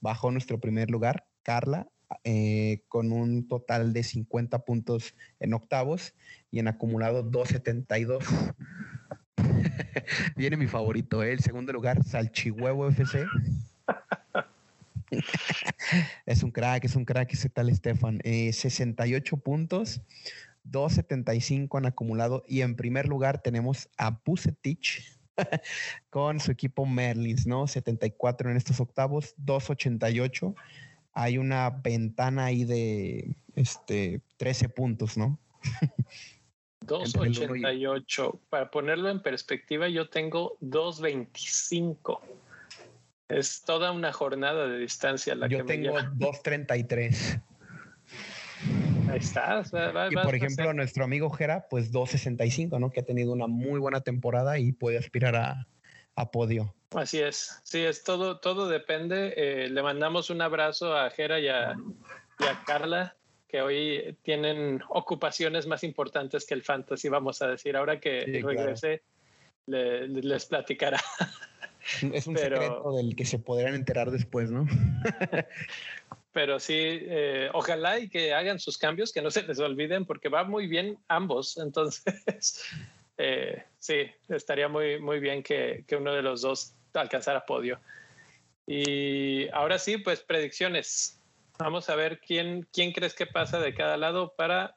bajó 0.00 0.30
nuestro 0.30 0.60
primer 0.60 0.90
lugar, 0.90 1.24
Carla, 1.42 1.88
eh, 2.24 2.82
con 2.88 3.12
un 3.12 3.48
total 3.48 3.92
de 3.92 4.02
50 4.02 4.64
puntos 4.64 5.14
en 5.40 5.54
octavos 5.54 6.14
y 6.50 6.58
en 6.58 6.68
acumulado 6.68 7.22
272. 7.22 8.24
Viene 10.36 10.56
mi 10.56 10.66
favorito, 10.66 11.22
¿eh? 11.22 11.32
el 11.32 11.40
segundo 11.40 11.72
lugar, 11.72 12.02
Salchihuevo 12.04 12.88
FC. 12.88 13.26
es 16.26 16.42
un 16.42 16.50
crack, 16.50 16.84
es 16.84 16.96
un 16.96 17.04
crack 17.04 17.32
ese 17.32 17.48
tal 17.48 17.68
Estefan. 17.68 18.20
68 18.22 19.36
eh, 19.36 19.38
puntos, 19.38 20.02
275 20.64 21.78
en 21.78 21.86
acumulado 21.86 22.44
y 22.46 22.62
en 22.62 22.76
primer 22.76 23.08
lugar 23.08 23.42
tenemos 23.42 23.88
a 23.96 24.18
Pusetich 24.18 25.18
con 26.10 26.40
su 26.40 26.50
equipo 26.50 26.86
Merlins, 26.86 27.46
¿no? 27.46 27.66
74 27.66 28.50
en 28.50 28.56
estos 28.56 28.80
octavos, 28.80 29.34
288 29.38 30.54
hay 31.12 31.38
una 31.38 31.70
ventana 31.70 32.46
ahí 32.46 32.64
de 32.64 33.36
este 33.54 34.20
13 34.38 34.68
puntos, 34.68 35.16
¿no? 35.16 35.38
2.88. 36.86 38.40
Para 38.48 38.70
ponerlo 38.70 39.08
en 39.08 39.22
perspectiva, 39.22 39.88
yo 39.88 40.08
tengo 40.08 40.56
2.25. 40.60 42.20
Es 43.28 43.62
toda 43.62 43.92
una 43.92 44.12
jornada 44.12 44.66
de 44.66 44.78
distancia 44.78 45.34
la 45.34 45.48
yo 45.48 45.58
que 45.58 45.64
tengo 45.64 45.96
2.33. 45.98 47.42
Ahí 49.10 49.18
está. 49.18 49.62
y 50.10 50.14
por 50.16 50.34
ejemplo, 50.34 50.72
nuestro 50.72 51.04
amigo 51.04 51.30
Jera, 51.30 51.66
pues 51.68 51.92
2.65, 51.92 52.78
¿no? 52.78 52.90
Que 52.90 53.00
ha 53.00 53.04
tenido 53.04 53.32
una 53.32 53.46
muy 53.46 53.78
buena 53.78 54.00
temporada 54.00 54.58
y 54.58 54.72
puede 54.72 54.98
aspirar 54.98 55.36
a, 55.36 55.68
a 56.14 56.30
podio. 56.30 56.74
Así 56.94 57.20
es, 57.20 57.60
sí, 57.62 57.80
es 57.80 58.04
todo, 58.04 58.38
todo 58.38 58.68
depende. 58.68 59.34
Eh, 59.36 59.68
le 59.68 59.82
mandamos 59.82 60.30
un 60.30 60.42
abrazo 60.42 60.96
a 60.96 61.10
Jera 61.10 61.40
y 61.40 61.48
a, 61.48 61.76
Carla, 62.66 63.16
que 63.48 63.62
hoy 63.62 64.16
tienen 64.22 64.82
ocupaciones 64.88 65.66
más 65.66 65.84
importantes 65.84 66.44
que 66.44 66.54
el 66.54 66.62
fantasy, 66.62 67.08
vamos 67.08 67.40
a 67.40 67.48
decir. 67.48 67.76
Ahora 67.76 68.00
que 68.00 68.42
regrese, 68.42 69.02
les 69.66 70.46
platicará. 70.46 71.00
Es 72.12 72.28
un 72.28 72.36
secreto 72.36 72.92
del 72.96 73.16
que 73.16 73.24
se 73.24 73.40
podrán 73.40 73.74
enterar 73.74 74.12
después, 74.12 74.52
¿no? 74.52 74.66
Pero 76.32 76.60
sí, 76.60 76.74
eh, 76.78 77.50
ojalá 77.52 77.98
y 77.98 78.08
que 78.08 78.32
hagan 78.32 78.58
sus 78.58 78.78
cambios, 78.78 79.12
que 79.12 79.20
no 79.20 79.30
se 79.30 79.42
les 79.42 79.58
olviden, 79.58 80.06
porque 80.06 80.28
va 80.28 80.44
muy 80.44 80.66
bien 80.66 80.96
ambos. 81.08 81.58
Entonces, 81.58 82.04
eh, 83.18 83.64
sí, 83.78 84.06
estaría 84.28 84.68
muy, 84.68 85.00
muy 85.00 85.20
bien 85.20 85.42
que, 85.42 85.84
que 85.86 85.96
uno 85.96 86.12
de 86.12 86.22
los 86.22 86.40
dos 86.40 86.74
alcanzara 87.00 87.44
podio. 87.46 87.80
Y 88.66 89.48
ahora 89.50 89.78
sí, 89.78 89.98
pues 89.98 90.20
predicciones. 90.20 91.18
Vamos 91.58 91.90
a 91.90 91.96
ver 91.96 92.20
quién, 92.20 92.66
quién 92.72 92.92
crees 92.92 93.14
que 93.14 93.26
pasa 93.26 93.58
de 93.58 93.74
cada 93.74 93.96
lado 93.96 94.34
para 94.36 94.76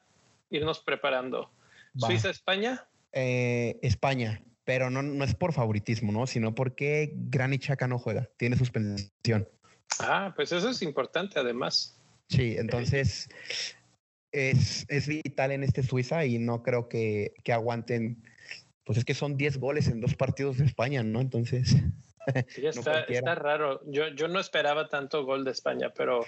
irnos 0.49 0.80
preparando. 0.80 1.51
¿Suiza, 1.97 2.30
España? 2.30 2.86
Eh, 3.13 3.80
España 3.82 4.41
pero 4.65 4.89
no, 4.89 5.01
no 5.04 5.23
es 5.23 5.36
por 5.36 5.54
favoritismo, 5.54 6.12
¿no? 6.12 6.28
Sino 6.28 6.54
porque 6.54 7.13
Granit 7.13 7.63
Xhaka 7.63 7.88
no 7.88 7.99
juega, 7.99 8.28
tiene 8.38 8.58
suspensión. 8.58 9.47
Ah, 9.99 10.34
pues 10.36 10.51
eso 10.51 10.69
es 10.69 10.82
importante 10.82 11.39
además. 11.39 11.97
Sí, 12.28 12.56
entonces 12.58 13.30
es, 14.32 14.86
es 14.89 15.08
vital 15.08 15.51
en 15.51 15.63
este 15.63 15.84
Suiza 15.84 16.25
y 16.25 16.39
no 16.39 16.63
creo 16.63 16.89
que, 16.89 17.34
que 17.43 17.54
aguanten, 17.54 18.23
pues 18.84 18.97
es 18.97 19.06
que 19.06 19.13
son 19.13 19.38
10 19.38 19.60
goles 19.60 19.88
en 19.88 20.01
dos 20.01 20.15
partidos 20.15 20.58
de 20.58 20.65
España, 20.65 21.04
¿no? 21.04 21.21
Entonces... 21.21 21.75
Sí, 22.50 22.66
está, 22.66 23.02
está, 23.02 23.36
raro. 23.36 23.82
Yo, 23.86 24.08
yo 24.10 24.28
no 24.28 24.40
esperaba 24.40 24.90
tanto 24.90 25.26
gol 25.26 25.44
de 25.44 25.52
España, 25.52 25.92
pero 25.96 26.26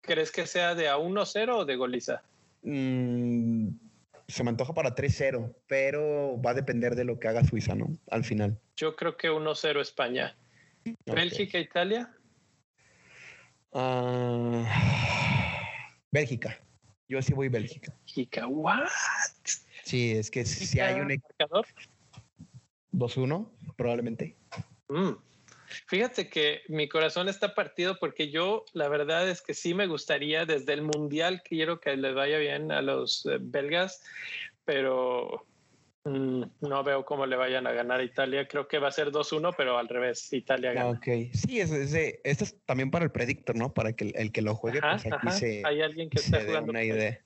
¿crees 0.00 0.30
que 0.30 0.46
sea 0.46 0.74
de 0.74 0.88
a 0.88 0.96
1-0 0.96 1.56
o 1.56 1.64
de 1.64 1.76
goliza? 1.76 2.22
Mm, 2.62 3.68
se 4.28 4.44
me 4.44 4.50
antoja 4.50 4.72
para 4.72 4.94
3-0, 4.94 5.54
pero 5.66 6.40
va 6.40 6.50
a 6.50 6.54
depender 6.54 6.94
de 6.94 7.04
lo 7.04 7.18
que 7.18 7.28
haga 7.28 7.44
Suiza, 7.44 7.74
¿no? 7.74 7.96
Al 8.10 8.24
final. 8.24 8.58
Yo 8.76 8.96
creo 8.96 9.16
que 9.16 9.30
1-0 9.30 9.80
España. 9.80 10.36
¿Bélgica, 11.06 11.58
Italia? 11.58 12.14
Uh, 13.70 14.64
Bélgica. 16.10 16.58
Yo 17.08 17.20
sí 17.22 17.32
voy 17.32 17.48
Bélgica. 17.48 17.92
Bélgica, 18.06 18.46
¿what? 18.46 18.88
Sí, 19.84 20.12
es 20.12 20.30
que 20.30 20.44
si 20.44 20.80
hay 20.80 21.00
un... 21.00 21.08
marcador. 21.08 21.66
2-1, 22.92 23.48
probablemente. 23.76 24.36
Mm. 24.88 25.12
Fíjate 25.86 26.28
que 26.28 26.62
mi 26.68 26.88
corazón 26.88 27.28
está 27.28 27.54
partido 27.54 27.98
porque 27.98 28.30
yo 28.30 28.64
la 28.72 28.88
verdad 28.88 29.28
es 29.28 29.42
que 29.42 29.54
sí 29.54 29.74
me 29.74 29.86
gustaría 29.86 30.44
desde 30.44 30.72
el 30.72 30.82
mundial 30.82 31.42
quiero 31.42 31.80
que 31.80 31.96
les 31.96 32.14
vaya 32.14 32.38
bien 32.38 32.70
a 32.70 32.82
los 32.82 33.26
eh, 33.26 33.38
belgas, 33.40 34.02
pero 34.64 35.46
mm, 36.04 36.42
no 36.60 36.84
veo 36.84 37.04
cómo 37.04 37.26
le 37.26 37.36
vayan 37.36 37.66
a 37.66 37.72
ganar 37.72 38.00
a 38.00 38.04
Italia. 38.04 38.46
Creo 38.46 38.68
que 38.68 38.78
va 38.78 38.88
a 38.88 38.92
ser 38.92 39.10
2-1, 39.10 39.54
pero 39.56 39.78
al 39.78 39.88
revés, 39.88 40.32
Italia 40.32 40.72
gana. 40.72 40.90
Ok, 40.90 41.06
sí, 41.32 41.60
es, 41.60 41.70
esto 41.72 42.44
es 42.44 42.56
también 42.66 42.90
para 42.90 43.04
el 43.04 43.10
predictor, 43.10 43.56
¿no? 43.56 43.72
Para 43.72 43.92
que 43.94 44.12
el, 44.14 44.32
que 44.32 44.42
lo 44.42 44.54
juegue, 44.54 44.80
pues 44.80 45.06
aquí 45.12 45.30
se, 45.30 45.62
Hay 45.64 45.80
alguien 45.80 46.08
que 46.08 46.18
está 46.18 46.40
jugando. 46.44 46.70
Una 46.70 46.84
idea. 46.84 47.20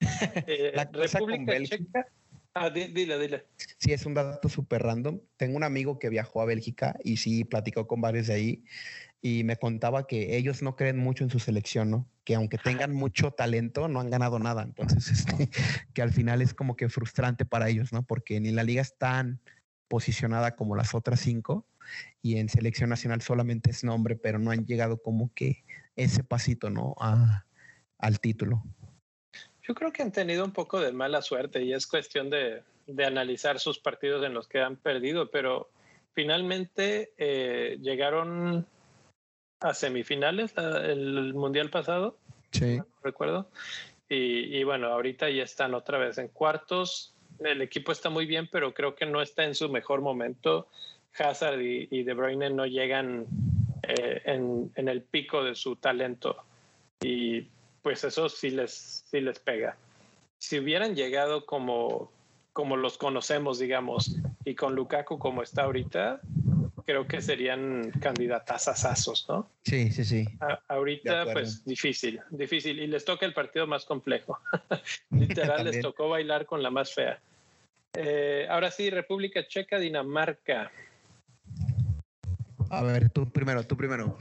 Eh, 0.46 0.72
la 0.74 0.84
República 0.84 1.62
Checa 1.62 2.06
Ah, 2.54 2.70
dile, 2.70 3.18
dile. 3.18 3.46
Sí, 3.78 3.92
es 3.92 4.06
un 4.06 4.14
dato 4.14 4.48
súper 4.48 4.82
random. 4.82 5.20
Tengo 5.36 5.56
un 5.56 5.64
amigo 5.64 5.98
que 5.98 6.08
viajó 6.08 6.40
a 6.40 6.44
Bélgica 6.44 6.96
y 7.02 7.16
sí 7.16 7.44
platicó 7.44 7.88
con 7.88 8.00
varios 8.00 8.28
de 8.28 8.34
ahí 8.34 8.64
y 9.20 9.42
me 9.42 9.56
contaba 9.56 10.06
que 10.06 10.36
ellos 10.36 10.62
no 10.62 10.76
creen 10.76 10.98
mucho 10.98 11.24
en 11.24 11.30
su 11.30 11.40
selección, 11.40 11.90
¿no? 11.90 12.08
Que 12.24 12.36
aunque 12.36 12.58
tengan 12.58 12.94
mucho 12.94 13.32
talento, 13.32 13.88
no 13.88 13.98
han 13.98 14.08
ganado 14.08 14.38
nada. 14.38 14.62
Entonces, 14.62 15.10
este, 15.10 15.50
que 15.94 16.02
al 16.02 16.12
final 16.12 16.42
es 16.42 16.54
como 16.54 16.76
que 16.76 16.88
frustrante 16.88 17.44
para 17.44 17.68
ellos, 17.68 17.92
¿no? 17.92 18.04
Porque 18.04 18.38
ni 18.38 18.52
la 18.52 18.62
liga 18.62 18.82
es 18.82 18.96
tan 18.96 19.40
posicionada 19.88 20.54
como 20.54 20.76
las 20.76 20.94
otras 20.94 21.20
cinco 21.20 21.66
y 22.22 22.36
en 22.36 22.48
selección 22.48 22.90
nacional 22.90 23.20
solamente 23.20 23.70
es 23.70 23.82
nombre, 23.82 24.14
pero 24.16 24.38
no 24.38 24.50
han 24.50 24.64
llegado 24.64 25.02
como 25.02 25.32
que 25.34 25.64
ese 25.96 26.22
pasito, 26.22 26.70
¿no? 26.70 26.94
al 27.98 28.20
título. 28.20 28.62
Yo 29.66 29.74
creo 29.74 29.92
que 29.92 30.02
han 30.02 30.12
tenido 30.12 30.44
un 30.44 30.52
poco 30.52 30.78
de 30.78 30.92
mala 30.92 31.22
suerte 31.22 31.62
y 31.62 31.72
es 31.72 31.86
cuestión 31.86 32.28
de, 32.28 32.62
analizar 33.04 33.58
sus 33.58 33.78
partidos 33.78 34.24
en 34.24 34.34
los 34.34 34.46
que 34.46 34.60
han 34.60 34.76
perdido, 34.76 35.30
pero 35.30 35.70
finalmente 36.12 37.14
eh, 37.16 37.78
llegaron 37.80 38.66
a 39.60 39.72
semifinales 39.72 40.52
el 40.56 41.32
mundial 41.32 41.70
pasado. 41.70 42.18
Sí. 42.52 42.78
recuerdo. 43.02 43.48
Y, 44.08 44.62
bueno, 44.62 44.88
ahorita 44.88 45.28
ya 45.30 45.42
están 45.42 45.74
otra 45.74 45.98
vez 45.98 46.18
en 46.18 46.28
cuartos. 46.28 47.14
El 47.40 47.62
equipo 47.62 47.90
está 47.90 48.10
muy 48.10 48.26
bien, 48.26 48.48
pero 48.52 48.72
creo 48.74 48.94
que 48.94 49.06
no 49.06 49.22
está 49.22 49.44
en 49.44 49.54
su 49.54 49.68
mejor 49.70 50.02
momento. 50.02 50.68
Hazard 51.18 51.60
y, 51.60 52.02
De 52.02 52.12
Bruyne 52.12 52.50
no 52.50 52.66
llegan 52.66 53.26
eh, 53.82 54.22
en, 54.26 54.70
en, 54.76 54.88
el 54.88 55.02
pico 55.02 55.42
de 55.42 55.54
su 55.56 55.74
talento. 55.76 56.36
Y 57.00 57.48
pues 57.84 58.02
eso 58.02 58.30
sí 58.30 58.50
les, 58.50 59.04
sí 59.06 59.20
les 59.20 59.38
pega. 59.38 59.76
Si 60.38 60.58
hubieran 60.58 60.96
llegado 60.96 61.44
como, 61.44 62.10
como 62.54 62.78
los 62.78 62.96
conocemos, 62.96 63.58
digamos, 63.58 64.16
y 64.46 64.54
con 64.54 64.74
Lukaku 64.74 65.18
como 65.18 65.42
está 65.42 65.64
ahorita, 65.64 66.20
creo 66.86 67.06
que 67.06 67.20
serían 67.20 67.90
candidatas 68.00 68.68
¿no? 69.28 69.50
Sí, 69.64 69.92
sí, 69.92 70.02
sí. 70.04 70.26
ahorita, 70.68 71.26
pues 71.34 71.62
difícil, 71.66 72.20
difícil. 72.30 72.80
Y 72.80 72.86
les 72.86 73.04
toca 73.04 73.26
el 73.26 73.34
partido 73.34 73.66
más 73.66 73.84
complejo. 73.84 74.38
Literal, 75.10 75.64
les 75.64 75.80
tocó 75.80 76.08
bailar 76.08 76.46
con 76.46 76.62
la 76.62 76.70
más 76.70 76.94
fea. 76.94 77.20
Eh, 77.92 78.46
ahora 78.48 78.70
sí, 78.70 78.88
República 78.88 79.46
Checa, 79.46 79.78
Dinamarca. 79.78 80.72
A 82.70 82.82
ver, 82.82 83.10
tú 83.10 83.30
primero, 83.30 83.64
tú 83.66 83.76
primero. 83.76 84.18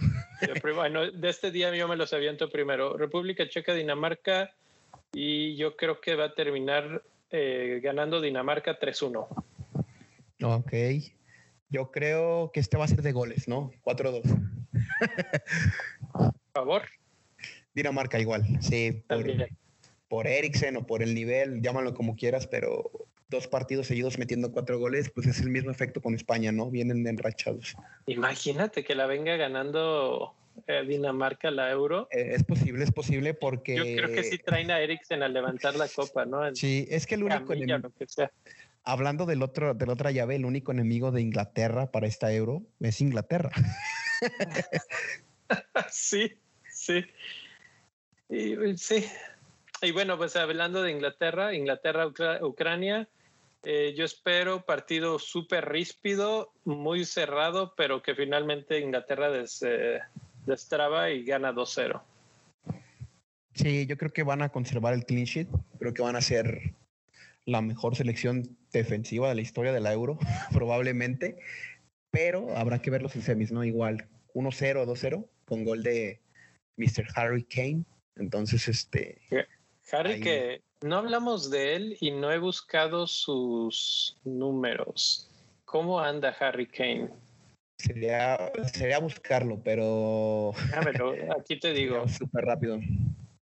Bueno, 0.76 1.10
de 1.12 1.30
este 1.30 1.52
día 1.52 1.74
yo 1.76 1.88
me 1.88 1.96
los 1.96 2.14
aviento 2.14 2.50
primero. 2.50 2.98
República 2.98 3.48
Checa, 3.48 3.74
Dinamarca, 3.74 4.54
y 5.14 5.56
yo 5.56 5.76
creo 5.76 6.02
que 6.02 6.16
va 6.16 6.26
a 6.26 6.34
terminar 6.34 7.04
eh, 7.30 7.80
ganando 7.82 8.22
Dinamarca 8.22 8.80
3-1. 8.80 9.28
Ok. 10.44 10.74
Yo 11.70 11.92
creo 11.92 12.52
que 12.54 12.60
este 12.60 12.78
va 12.78 12.86
a 12.86 12.88
ser 12.88 13.02
de 13.02 13.12
goles, 13.12 13.48
¿no? 13.48 13.72
4-2. 13.84 14.22
Por 16.12 16.34
favor. 16.54 16.84
Dinamarca 17.74 18.20
igual, 18.20 18.44
sí. 18.62 19.04
Por, 19.08 19.26
por 20.08 20.28
Eriksen 20.28 20.78
o 20.78 20.86
por 20.86 21.02
el 21.02 21.16
nivel, 21.16 21.62
llámalo 21.62 21.96
como 21.96 22.16
quieras, 22.16 22.46
pero 22.46 22.92
dos 23.30 23.48
partidos 23.48 23.88
seguidos 23.88 24.18
metiendo 24.18 24.52
cuatro 24.52 24.80
goles, 24.80 25.10
pues 25.10 25.28
es 25.28 25.40
el 25.42 25.50
mismo 25.50 25.72
efecto 25.72 26.02
con 26.02 26.16
España, 26.16 26.52
¿no? 26.52 26.70
Vienen 26.70 27.06
enrachados. 27.08 27.76
Imagínate 28.06 28.84
que 28.84 28.96
la 28.96 29.06
venga 29.06 29.36
ganando 29.36 30.36
eh, 30.68 30.84
Dinamarca 30.88 31.52
la 31.52 31.72
Euro. 31.72 32.08
Eh, 32.12 32.34
es 32.36 32.44
posible, 32.44 32.84
es 32.84 32.92
posible 32.92 33.34
porque... 33.34 33.76
Yo 33.76 33.84
creo 33.84 34.16
que 34.16 34.24
sí 34.24 34.38
traen 34.38 34.72
a 34.72 34.80
Eriksen 34.80 35.24
al 35.24 35.34
levantar 35.34 35.76
la 35.76 35.88
copa, 35.88 36.26
¿no? 36.26 36.56
sí, 36.56 36.88
es 36.90 37.08
que 37.08 37.16
el 37.16 37.24
único... 37.24 37.54
enemigo, 37.54 37.90
Hablando 38.86 39.26
del 39.26 39.42
otro, 39.42 39.74
de 39.74 39.86
la 39.86 39.94
otra 39.94 40.12
llave, 40.12 40.36
el 40.36 40.44
único 40.46 40.74
enemigo 40.74 41.12
de 41.12 41.22
Inglaterra 41.22 41.92
para 41.92 42.06
esta 42.06 42.34
Euro 42.34 42.64
es 42.82 43.00
Inglaterra. 43.00 43.50
sí, 45.90 46.34
sí. 46.70 47.06
Y, 48.30 48.78
sí. 48.78 49.06
Y 49.84 49.92
bueno, 49.92 50.18
pues 50.18 50.38
hablando 50.38 50.82
de 50.82 50.92
Inglaterra, 50.92 51.54
Inglaterra, 51.54 52.08
Ucrania, 52.42 53.10
eh, 53.64 53.94
yo 53.98 54.06
espero 54.06 54.66
partido 54.66 55.20
súper 55.20 55.68
ríspido, 55.68 56.54
muy 56.64 57.04
cerrado, 57.04 57.74
pero 57.76 58.02
que 58.02 58.16
finalmente 58.16 58.80
Inglaterra 58.80 59.30
des, 59.30 59.62
eh, 59.62 60.00
destraba 60.46 61.10
y 61.10 61.26
gana 61.26 61.52
2-0. 61.52 62.02
Sí, 63.56 63.86
yo 63.86 63.98
creo 63.98 64.14
que 64.14 64.24
van 64.24 64.42
a 64.42 64.50
conservar 64.50 64.94
el 64.94 65.06
clean 65.06 65.26
sheet. 65.26 65.50
Creo 65.80 65.94
que 65.94 66.02
van 66.02 66.16
a 66.16 66.22
ser 66.22 66.74
la 67.44 67.62
mejor 67.62 67.98
selección 67.98 68.58
defensiva 68.72 69.28
de 69.28 69.36
la 69.36 69.42
historia 69.42 69.74
de 69.74 69.82
la 69.82 69.92
Euro, 69.92 70.18
probablemente. 70.54 71.40
Pero 72.10 72.56
habrá 72.56 72.82
que 72.82 72.90
verlos 72.90 73.18
en 73.18 73.22
semis, 73.22 73.52
¿no? 73.52 73.66
Igual, 73.66 74.08
1-0, 74.34 74.86
2-0, 74.86 75.28
con 75.44 75.66
gol 75.66 75.84
de 75.84 76.22
Mr. 76.78 77.06
Harry 77.16 77.44
Kane. 77.44 77.84
Entonces, 78.16 78.70
este. 78.70 79.20
Harry, 79.92 80.22
que 80.22 80.62
no 80.82 80.98
hablamos 80.98 81.50
de 81.50 81.76
él 81.76 81.98
y 82.00 82.12
no 82.12 82.32
he 82.32 82.40
buscado 82.40 83.08
sus 83.08 84.18
números. 84.24 85.30
¿Cómo 85.66 86.00
anda 86.00 86.36
Harry 86.40 86.68
Kane? 86.68 87.10
Sería, 87.78 88.52
sería 88.74 89.00
buscarlo, 89.00 89.60
pero... 89.64 90.54
aquí 91.40 91.60
te 91.60 91.74
digo. 91.74 92.08
Súper 92.08 92.46
rápido. 92.46 92.80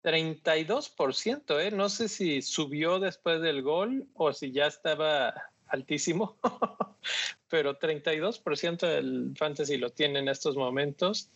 32%, 0.03 1.59
¿eh? 1.59 1.71
No 1.71 1.89
sé 1.89 2.07
si 2.07 2.41
subió 2.41 2.99
después 2.99 3.41
del 3.41 3.61
gol 3.61 4.07
o 4.13 4.31
si 4.31 4.51
ya 4.51 4.67
estaba 4.67 5.33
altísimo, 5.67 6.37
pero 7.49 7.77
32% 7.77 8.79
del 8.87 9.33
fantasy 9.37 9.77
lo 9.77 9.89
tiene 9.89 10.19
en 10.19 10.29
estos 10.29 10.55
momentos. 10.55 11.29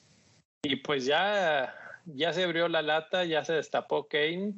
Y 0.63 0.77
pues 0.77 1.05
ya, 1.05 1.73
ya 2.05 2.33
se 2.33 2.43
abrió 2.43 2.67
la 2.67 2.81
lata, 2.81 3.25
ya 3.25 3.43
se 3.43 3.53
destapó 3.53 4.07
Kane. 4.07 4.53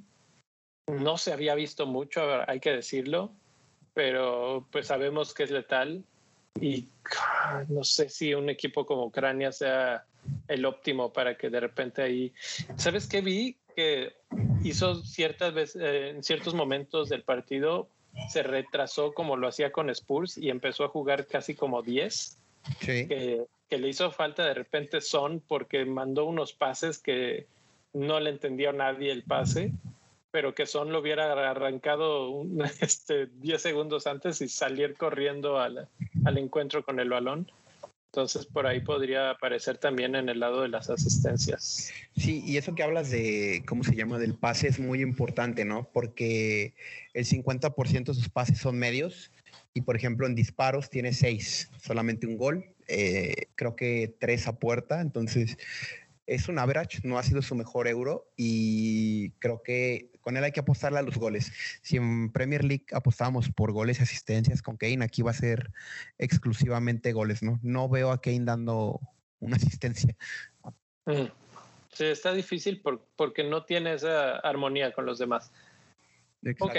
No 0.88 1.18
se 1.18 1.34
había 1.34 1.56
visto 1.56 1.86
mucho, 1.86 2.22
hay 2.48 2.60
que 2.60 2.72
decirlo, 2.72 3.32
pero 3.94 4.68
pues 4.72 4.88
sabemos 4.88 5.34
que 5.34 5.44
es 5.44 5.52
letal. 5.52 6.04
Y 6.60 6.88
no 7.70 7.84
sé 7.84 8.10
si 8.10 8.34
un 8.34 8.50
equipo 8.50 8.86
como 8.86 9.06
Ucrania 9.06 9.52
sea 9.52 10.06
el 10.48 10.66
óptimo 10.66 11.12
para 11.12 11.38
que 11.38 11.50
de 11.50 11.60
repente 11.60 12.02
ahí. 12.02 12.34
¿Sabes 12.76 13.08
qué 13.08 13.22
vi? 13.22 13.58
Que 13.76 14.14
hizo 14.64 15.04
ciertas 15.04 15.54
veces, 15.54 15.82
eh, 15.82 16.10
en 16.10 16.24
ciertos 16.24 16.54
momentos 16.54 17.10
del 17.10 17.24
partido, 17.24 17.90
se 18.30 18.44
retrasó 18.44 19.14
como 19.14 19.38
lo 19.38 19.48
hacía 19.48 19.72
con 19.72 19.90
Spurs 19.90 20.38
y 20.38 20.50
empezó 20.50 20.84
a 20.84 20.90
jugar 20.90 21.26
casi 21.28 21.56
como 21.56 21.82
10. 21.82 22.38
Sí. 22.80 23.08
Que, 23.08 23.46
que, 23.70 23.78
le 23.78 23.90
hizo 23.90 24.10
falta 24.12 24.46
de 24.46 24.54
repente 24.54 25.02
Son 25.02 25.42
porque 25.42 25.84
mandó 25.84 26.26
unos 26.26 26.54
pases 26.54 26.98
que 26.98 27.48
no 27.92 28.20
le 28.20 28.30
entendió 28.30 28.72
nadie 28.72 29.12
el 29.12 29.24
pase, 29.24 29.74
pero 30.34 30.56
que 30.56 30.66
Son 30.66 30.92
lo 30.92 31.00
hubiera 31.00 31.32
arrancado 31.32 32.32
un, 32.32 32.60
este, 32.82 33.28
10 33.28 33.62
segundos 33.62 34.08
antes 34.08 34.42
y 34.42 34.50
salir 34.50 34.96
corriendo 34.96 35.60
al, 35.60 35.88
al 36.26 36.38
encuentro 36.40 36.84
con 36.84 37.00
el 37.00 37.10
balón. 37.10 37.50
Entonces, 38.08 38.48
por 38.48 38.66
ahí 38.66 38.80
podría 38.80 39.30
aparecer 39.30 39.78
también 39.78 40.16
en 40.16 40.30
el 40.30 40.40
lado 40.40 40.64
de 40.64 40.70
las 40.70 40.90
asistencias. 40.90 41.92
Sí, 42.16 42.44
y 42.46 42.58
eso 42.58 42.74
que 42.74 42.82
hablas 42.82 43.12
de, 43.12 43.64
¿cómo 43.68 43.84
se 43.84 43.96
llama?, 43.96 44.18
del 44.18 44.34
pase 44.34 44.68
es 44.68 44.80
muy 44.80 45.02
importante, 45.02 45.66
¿no? 45.66 45.88
Porque 45.94 46.74
el 47.14 47.26
50% 47.26 48.06
de 48.06 48.14
sus 48.14 48.30
pases 48.30 48.58
son 48.58 48.78
medios 48.78 49.32
y, 49.76 49.82
por 49.82 49.96
ejemplo, 49.96 50.26
en 50.26 50.34
disparos 50.34 50.90
tiene 50.90 51.14
seis, 51.14 51.70
solamente 51.80 52.26
un 52.26 52.38
gol, 52.38 52.66
eh, 52.88 53.48
creo 53.56 53.76
que 53.76 54.16
tres 54.20 54.48
a 54.48 54.58
puerta, 54.58 55.02
entonces 55.02 55.58
es 56.26 56.48
un 56.48 56.58
average, 56.58 57.02
no 57.04 57.18
ha 57.18 57.24
sido 57.24 57.42
su 57.42 57.56
mejor 57.56 57.88
euro 57.88 58.28
y 58.38 59.32
creo 59.40 59.62
que 59.62 60.13
con 60.24 60.38
él 60.38 60.44
hay 60.44 60.52
que 60.52 60.62
apostarle 60.62 61.00
a 61.00 61.04
los 61.04 61.18
goles. 61.18 61.52
Si 61.82 61.98
en 61.98 62.32
Premier 62.32 62.64
League 62.64 62.86
apostamos 62.94 63.50
por 63.50 63.72
goles 63.72 64.00
y 64.00 64.04
asistencias 64.04 64.62
con 64.62 64.78
Kane, 64.78 65.04
aquí 65.04 65.22
va 65.22 65.32
a 65.32 65.36
ser 65.36 65.72
exclusivamente 66.18 67.12
goles, 67.12 67.44
¿no? 67.44 67.60
No 67.62 67.90
veo 67.90 68.12
a 68.12 68.22
Kane 68.22 68.46
dando 68.46 69.00
una 69.40 69.58
asistencia. 69.58 70.16
Mm. 71.06 71.26
Sí, 71.92 72.06
está 72.06 72.34
difícil 72.34 72.82
porque 73.16 73.44
no 73.44 73.66
tiene 73.66 73.94
esa 73.94 74.38
armonía 74.38 74.94
con 74.94 75.06
los 75.06 75.20
demás. 75.20 75.52
Ok, 76.60 76.76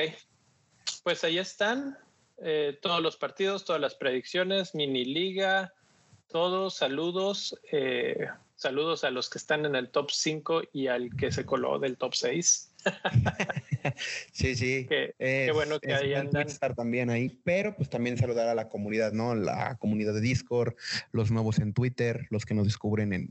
pues 1.05 1.23
ahí 1.23 1.39
están 1.39 1.97
eh, 2.39 2.79
todos 2.83 3.01
los 3.01 3.17
partidos, 3.17 3.65
todas 3.65 3.81
las 3.81 3.95
predicciones, 3.95 4.75
mini 4.75 5.05
liga, 5.05 5.73
todos, 6.29 6.75
saludos. 6.75 7.57
Eh, 7.71 8.27
saludos 8.57 9.05
a 9.05 9.11
los 9.11 9.31
que 9.31 9.39
están 9.39 9.65
en 9.67 9.77
el 9.77 9.91
top 9.91 10.11
5 10.11 10.63
y 10.73 10.89
al 10.89 11.15
que 11.17 11.31
se 11.31 11.47
coló 11.47 11.79
del 11.79 11.97
top 11.97 12.15
6. 12.15 12.74
sí, 14.33 14.55
sí. 14.55 14.87
Qué, 14.89 15.51
bueno 15.53 15.81
que 15.81 15.95
ahí 15.95 16.15
andan. 16.15 16.47
estar 16.47 16.75
también 16.75 17.11
ahí, 17.11 17.31
pero 17.45 17.75
pues 17.77 17.89
también 17.89 18.17
saludar 18.17 18.49
a 18.49 18.55
la 18.55 18.69
comunidad, 18.69 19.13
¿no? 19.13 19.35
La 19.35 19.77
comunidad 19.77 20.15
de 20.15 20.21
Discord, 20.21 20.75
los 21.13 21.31
nuevos 21.31 21.59
en 21.59 21.73
Twitter, 21.73 22.27
los 22.31 22.45
que 22.45 22.55
nos 22.55 22.67
descubren 22.67 23.13
en, 23.13 23.29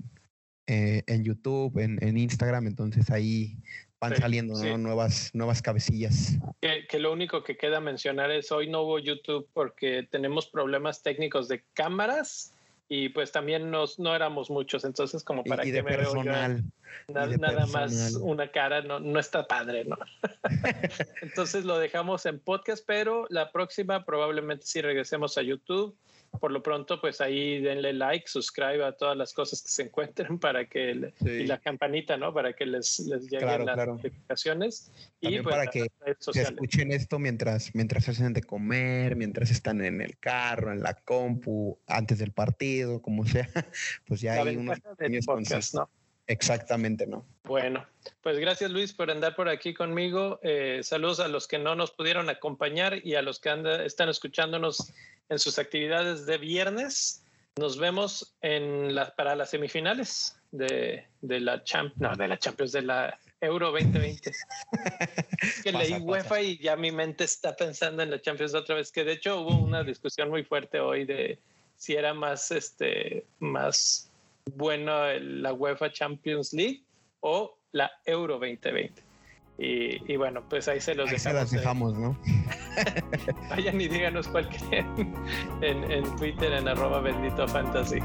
eh, 0.67 1.03
en 1.07 1.23
YouTube, 1.23 1.77
en, 1.79 2.17
Instagram, 2.17 2.67
entonces 2.67 3.09
ahí 3.11 3.57
van 3.99 4.15
saliendo 4.15 4.55
nuevas, 4.77 5.31
nuevas 5.33 5.61
cabecillas. 5.61 6.37
Que, 6.61 6.85
que, 6.87 6.99
lo 6.99 7.11
único 7.11 7.43
que 7.43 7.57
queda 7.57 7.79
mencionar 7.79 8.31
es 8.31 8.51
hoy 8.51 8.69
no 8.69 8.81
hubo 8.81 8.99
YouTube 8.99 9.47
porque 9.53 10.07
tenemos 10.09 10.47
problemas 10.47 11.01
técnicos 11.01 11.47
de 11.47 11.63
cámaras 11.73 12.53
y 12.95 13.09
pues 13.09 13.31
también 13.31 13.71
nos, 13.71 13.97
no 13.97 14.15
éramos 14.15 14.51
muchos, 14.51 14.85
entonces 14.85 15.23
como 15.23 15.43
para 15.43 15.63
que 15.63 15.81
me 15.81 15.95
personal, 15.95 16.63
nada, 17.07 17.65
más 17.65 18.13
una 18.21 18.51
cara 18.51 18.83
no, 18.83 18.99
no 18.99 19.19
está 19.19 19.47
padre, 19.47 19.83
¿no? 19.83 19.97
entonces 21.23 21.65
lo 21.65 21.79
dejamos 21.79 22.27
en 22.27 22.37
podcast, 22.37 22.83
pero 22.85 23.25
la 23.31 23.51
próxima 23.51 24.05
probablemente 24.05 24.67
sí 24.67 24.79
regresemos 24.79 25.39
a 25.39 25.41
YouTube 25.41 25.97
por 26.39 26.51
lo 26.51 26.63
pronto, 26.63 26.99
pues 26.99 27.21
ahí 27.21 27.61
denle 27.61 27.93
like, 27.93 28.27
suscriba 28.27 28.87
a 28.87 28.91
todas 28.93 29.15
las 29.15 29.33
cosas 29.33 29.61
que 29.61 29.69
se 29.69 29.83
encuentren 29.83 30.39
para 30.39 30.65
que 30.65 31.13
y 31.21 31.45
la 31.45 31.59
campanita, 31.59 32.17
¿no? 32.17 32.33
Para 32.33 32.53
que 32.53 32.65
les, 32.65 32.99
les 32.99 33.29
lleguen 33.29 33.65
las 33.65 33.87
notificaciones. 33.87 34.91
y 35.21 35.39
pues, 35.39 35.55
para 35.55 35.67
que, 35.67 35.87
escuchen 36.33 36.91
esto 36.91 37.19
mientras, 37.19 37.73
mientras 37.75 38.09
hacen 38.09 38.33
de 38.33 38.43
comer, 38.43 39.15
mientras 39.15 39.51
están 39.51 39.83
en 39.83 40.01
el 40.01 40.17
carro, 40.17 40.71
en 40.71 40.81
la 40.81 40.95
compu, 40.95 41.77
antes 41.87 42.19
del 42.19 42.31
partido, 42.31 43.01
como 43.01 43.25
sea. 43.25 43.47
Pues 44.05 44.21
ya 44.21 44.33
hay 44.33 44.55
unos 44.55 44.79
podcast, 45.25 45.73
¿no? 45.75 45.89
Exactamente, 46.27 47.05
¿no? 47.05 47.25
Bueno, 47.43 47.85
pues 48.21 48.39
gracias 48.39 48.71
Luis 48.71 48.93
por 48.93 49.11
andar 49.11 49.35
por 49.35 49.49
aquí 49.49 49.73
conmigo. 49.73 50.39
Eh, 50.41 50.79
saludos 50.81 51.19
a 51.19 51.27
los 51.27 51.47
que 51.47 51.59
no 51.59 51.75
nos 51.75 51.91
pudieron 51.91 52.29
acompañar 52.29 53.05
y 53.05 53.15
a 53.15 53.21
los 53.21 53.39
que 53.39 53.49
están 53.85 54.07
escuchándonos 54.07 54.93
en 55.29 55.39
sus 55.39 55.59
actividades 55.59 56.25
de 56.25 56.37
viernes. 56.37 57.23
Nos 57.57 57.77
vemos 57.77 58.35
en 58.41 58.95
la, 58.95 59.13
para 59.15 59.35
las 59.35 59.51
semifinales 59.51 60.39
de, 60.51 61.05
de 61.21 61.39
la 61.39 61.63
Champ, 61.63 61.93
no, 61.97 62.15
de 62.15 62.27
la 62.27 62.37
Champions, 62.37 62.71
de 62.71 62.81
la 62.81 63.19
Euro 63.41 63.71
2020. 63.71 64.31
que 65.63 65.71
leí 65.71 65.93
UEFA 65.95 66.41
y 66.41 66.57
ya 66.57 66.75
mi 66.75 66.91
mente 66.91 67.25
está 67.25 67.55
pensando 67.55 68.01
en 68.01 68.09
la 68.09 68.21
Champions 68.21 68.53
otra 68.53 68.75
vez, 68.75 68.91
que 68.91 69.03
de 69.03 69.13
hecho 69.13 69.41
hubo 69.41 69.57
una 69.57 69.83
discusión 69.83 70.29
muy 70.29 70.43
fuerte 70.43 70.79
hoy 70.79 71.05
de 71.05 71.39
si 71.75 71.93
era 71.93 72.13
más, 72.13 72.51
este, 72.51 73.25
más 73.39 74.09
bueno 74.55 75.11
la 75.19 75.53
UEFA 75.53 75.91
Champions 75.91 76.53
League 76.53 76.83
o 77.19 77.57
la 77.71 77.91
Euro 78.05 78.35
2020. 78.35 79.12
Y, 79.57 80.17
bueno, 80.17 80.41
pues 80.49 80.67
ahí 80.67 80.81
se 80.81 80.95
los 80.95 81.07
ahí 81.07 81.15
dejamos. 81.15 81.49
Se 81.49 81.55
las 81.55 81.63
dejamos, 81.63 81.97
¿no? 81.97 82.17
Vayan 83.49 83.79
y 83.79 83.87
díganos 83.87 84.27
cuál 84.27 84.49
creen 84.49 85.13
en, 85.61 85.91
en 85.91 86.15
Twitter 86.17 86.53
en 86.53 86.67
arroba 86.67 86.99
bendito 86.99 87.47
fantasy. 87.47 87.99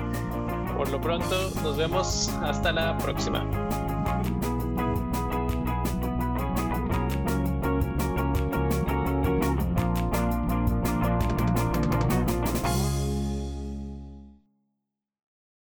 Por 0.76 0.90
lo 0.90 1.00
pronto, 1.00 1.50
nos 1.62 1.76
vemos 1.76 2.28
hasta 2.42 2.70
la 2.70 2.96
próxima. 2.98 3.44